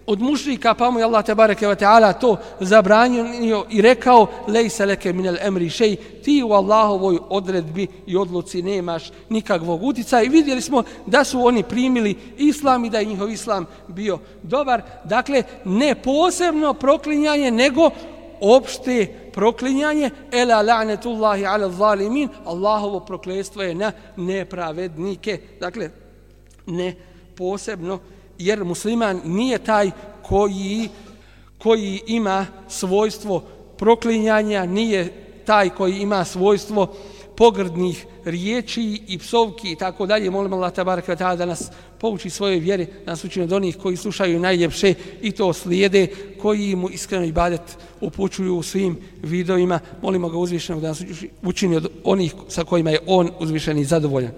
od 0.06 0.22
mušrika, 0.22 0.74
pa 0.74 0.92
mu 0.92 1.00
je 1.00 1.06
Allah 1.06 1.26
tebareke 1.26 1.68
ve 1.68 1.76
taala 1.76 2.14
to 2.14 2.38
zabranio 2.60 3.66
i 3.70 3.82
rekao 3.82 4.28
lejsa 4.48 4.86
leke 4.86 5.14
min 5.14 5.28
al 5.28 5.38
amri 5.48 5.70
shay 5.70 5.96
ti 6.24 6.44
u 6.44 6.52
Allahovoj 6.52 7.18
odredbi 7.30 7.88
i 8.08 8.18
odluci 8.18 8.62
nemaš 8.62 9.12
nikakvog 9.30 9.84
uticaja 9.84 10.24
i 10.24 10.30
vidjeli 10.30 10.62
smo 10.62 10.84
da 11.06 11.24
su 11.24 11.46
oni 11.46 11.64
primili 11.64 12.16
islam 12.38 12.86
i 12.86 12.90
da 12.90 13.00
je 13.00 13.06
njihov 13.06 13.30
islam 13.30 13.66
bio 13.88 14.20
dobar. 14.44 14.82
Dakle 15.04 15.44
ne 15.66 15.96
posebno 15.96 16.74
proklinjanje 16.74 17.52
nego 17.52 17.90
opšte 18.42 19.08
proklinjanje. 19.34 20.10
Ela 20.32 20.64
la'netullahi 20.64 21.46
ala 21.46 21.70
zalimin. 21.70 22.30
Allahovo 22.46 23.00
prokletstvo 23.00 23.62
je 23.62 23.76
na 23.76 23.92
nepravednike. 24.18 25.40
Dakle 25.60 25.90
ne 26.66 26.96
posebno 27.36 28.00
jer 28.38 28.64
musliman 28.64 29.22
nije 29.26 29.58
taj 29.58 29.92
koji 30.24 30.90
koji 31.64 32.02
ima 32.08 32.46
svojstvo 32.68 33.44
proklinjanja, 33.78 34.66
nije 34.66 35.14
taj 35.46 35.70
koji 35.70 35.98
ima 35.98 36.26
svojstvo 36.26 36.94
pogrdnih 37.36 38.06
riječi 38.26 39.02
i 39.08 39.18
psovki 39.18 39.72
i 39.72 39.76
tako 39.76 40.06
dalje. 40.06 40.32
Molim 40.32 40.54
Allah 40.54 40.74
tabaraka 40.74 41.16
ta'ala 41.16 41.36
da 41.36 41.46
nas 41.46 41.72
pouči 42.00 42.30
svoje 42.30 42.60
vjere, 42.60 42.86
da 43.06 43.12
nas 43.12 43.24
učine 43.24 43.46
od 43.46 43.52
onih 43.52 43.78
koji 43.78 43.98
slušaju 43.98 44.40
najljepše 44.40 44.94
i 45.22 45.32
to 45.32 45.54
slijede, 45.54 46.08
koji 46.42 46.76
mu 46.76 46.90
iskreno 46.90 47.26
ibadet 47.26 47.78
upućuju 48.02 48.58
u 48.58 48.64
svim 48.64 48.98
vidovima. 49.22 49.80
Molimo 50.02 50.30
ga 50.30 50.38
uzvišenog 50.38 50.82
da 50.82 50.88
nas 50.88 51.02
učini 51.44 51.76
od 51.76 51.92
onih 52.04 52.34
sa 52.48 52.64
kojima 52.64 52.90
je 52.90 53.00
on 53.08 53.32
uzvišen 53.40 53.78
i 53.78 53.86
zadovoljan. 53.86 54.32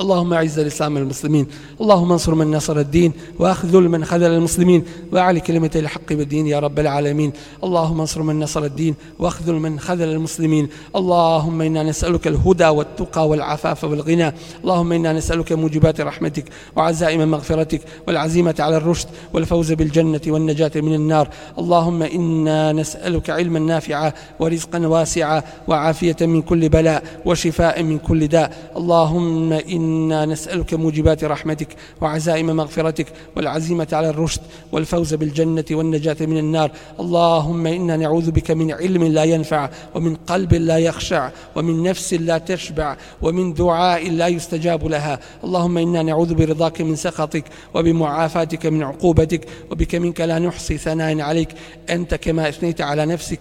اللهم 0.00 0.32
اعز 0.32 0.58
الإسلام 0.58 0.94
والمسلمين 0.96 1.46
اللهم 1.80 2.12
انصر 2.12 2.34
من 2.34 2.50
نصر 2.50 2.78
الدين 2.78 3.12
واخذل 3.38 3.88
من 3.88 4.04
خذل 4.04 4.30
المسلمين 4.30 4.84
واعلي 5.12 5.40
كلمة 5.40 5.70
الحق 5.76 6.12
بالدين 6.12 6.46
يا 6.46 6.58
رب 6.58 6.78
العالمين. 6.78 7.32
اللهم 7.64 8.00
انصر 8.00 8.22
من 8.22 8.40
نصر 8.40 8.64
الدين 8.64 8.94
واخذل 9.18 9.54
من 9.54 9.80
خذل 9.80 10.08
المسلمين. 10.08 10.68
اللهم 10.96 11.62
إنا 11.62 11.82
نسألك 11.82 12.26
الهدى 12.26 12.68
والتقى 12.68 13.28
والعفاف 13.28 13.84
والغنى. 13.84 14.34
اللهم 14.64 14.92
إنا 14.92 15.12
نسألك 15.12 15.52
موجبات 15.52 16.00
رحمتك 16.00 16.44
وعزائم 16.76 17.30
مغفرتك 17.30 17.80
والعزيمة 18.06 18.54
على 18.58 18.76
الرشد 18.76 19.08
والفوز 19.34 19.72
بالجنة 19.72 20.20
والنجاة 20.26 20.72
من 20.76 20.94
النار. 20.94 21.28
اللهم 21.58 22.02
إنا 22.02 22.72
نسألك 22.72 23.30
علما 23.30 23.58
نافعا 23.58 24.12
ورزقا 24.40 24.86
واسعا 24.86 25.42
وعافية 25.68 26.16
من 26.20 26.42
كل 26.42 26.68
بلاء 26.68 27.02
وشفاء 27.26 27.82
من 27.82 27.98
كل 27.98 28.28
داء. 28.28 28.72
اللهم 28.76 29.52
إنا 29.52 29.89
إنا 29.90 30.26
نسألك 30.26 30.74
موجبات 30.74 31.24
رحمتك 31.24 31.68
وعزائم 32.00 32.46
مغفرتك 32.46 33.06
والعزيمة 33.36 33.88
على 33.92 34.08
الرشد 34.10 34.40
والفوز 34.72 35.14
بالجنة 35.14 35.64
والنجاة 35.70 36.16
من 36.20 36.38
النار. 36.38 36.70
اللهم 37.00 37.66
إنا 37.66 37.96
نعوذ 37.96 38.30
بك 38.30 38.50
من 38.50 38.72
علم 38.72 39.04
لا 39.04 39.24
ينفع 39.24 39.70
ومن 39.94 40.14
قلب 40.16 40.54
لا 40.54 40.78
يخشع 40.78 41.30
ومن 41.56 41.82
نفس 41.82 42.14
لا 42.14 42.38
تشبع 42.38 42.96
ومن 43.22 43.54
دعاء 43.54 44.10
لا 44.10 44.28
يستجاب 44.28 44.86
لها. 44.86 45.18
اللهم 45.44 45.78
إنا 45.78 46.02
نعوذ 46.02 46.34
برضاك 46.34 46.80
من 46.80 46.96
سخطك 46.96 47.44
وبمعافاتك 47.74 48.66
من 48.66 48.82
عقوبتك 48.82 49.42
وبك 49.70 49.94
منك 49.94 50.20
لا 50.20 50.38
نحصي 50.38 50.78
ثناء 50.78 51.20
عليك. 51.20 51.48
أنت 51.90 52.14
كما 52.14 52.48
أثنيت 52.48 52.80
على 52.80 53.06
نفسك 53.06 53.40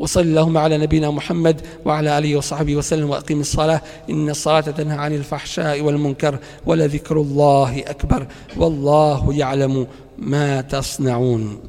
وصل 0.00 0.20
اللهم 0.20 0.58
على 0.58 0.78
نبينا 0.78 1.10
محمد 1.10 1.60
وعلى 1.84 2.18
آله 2.18 2.36
وصحبه 2.36 2.76
وسلم 2.76 3.10
وأقيم 3.10 3.40
الصلاة. 3.40 3.80
إن 4.10 4.30
الصلاة 4.30 4.60
تنهى 4.60 4.98
عن 4.98 5.14
الفحشاء 5.14 5.80
والمنكر 5.80 6.38
ولذكر 6.66 7.20
الله 7.20 7.78
أكبر. 7.86 8.26
والله 8.56 9.34
يعلم 9.34 9.86
ما 10.18 10.60
تصنعون. 10.60 11.60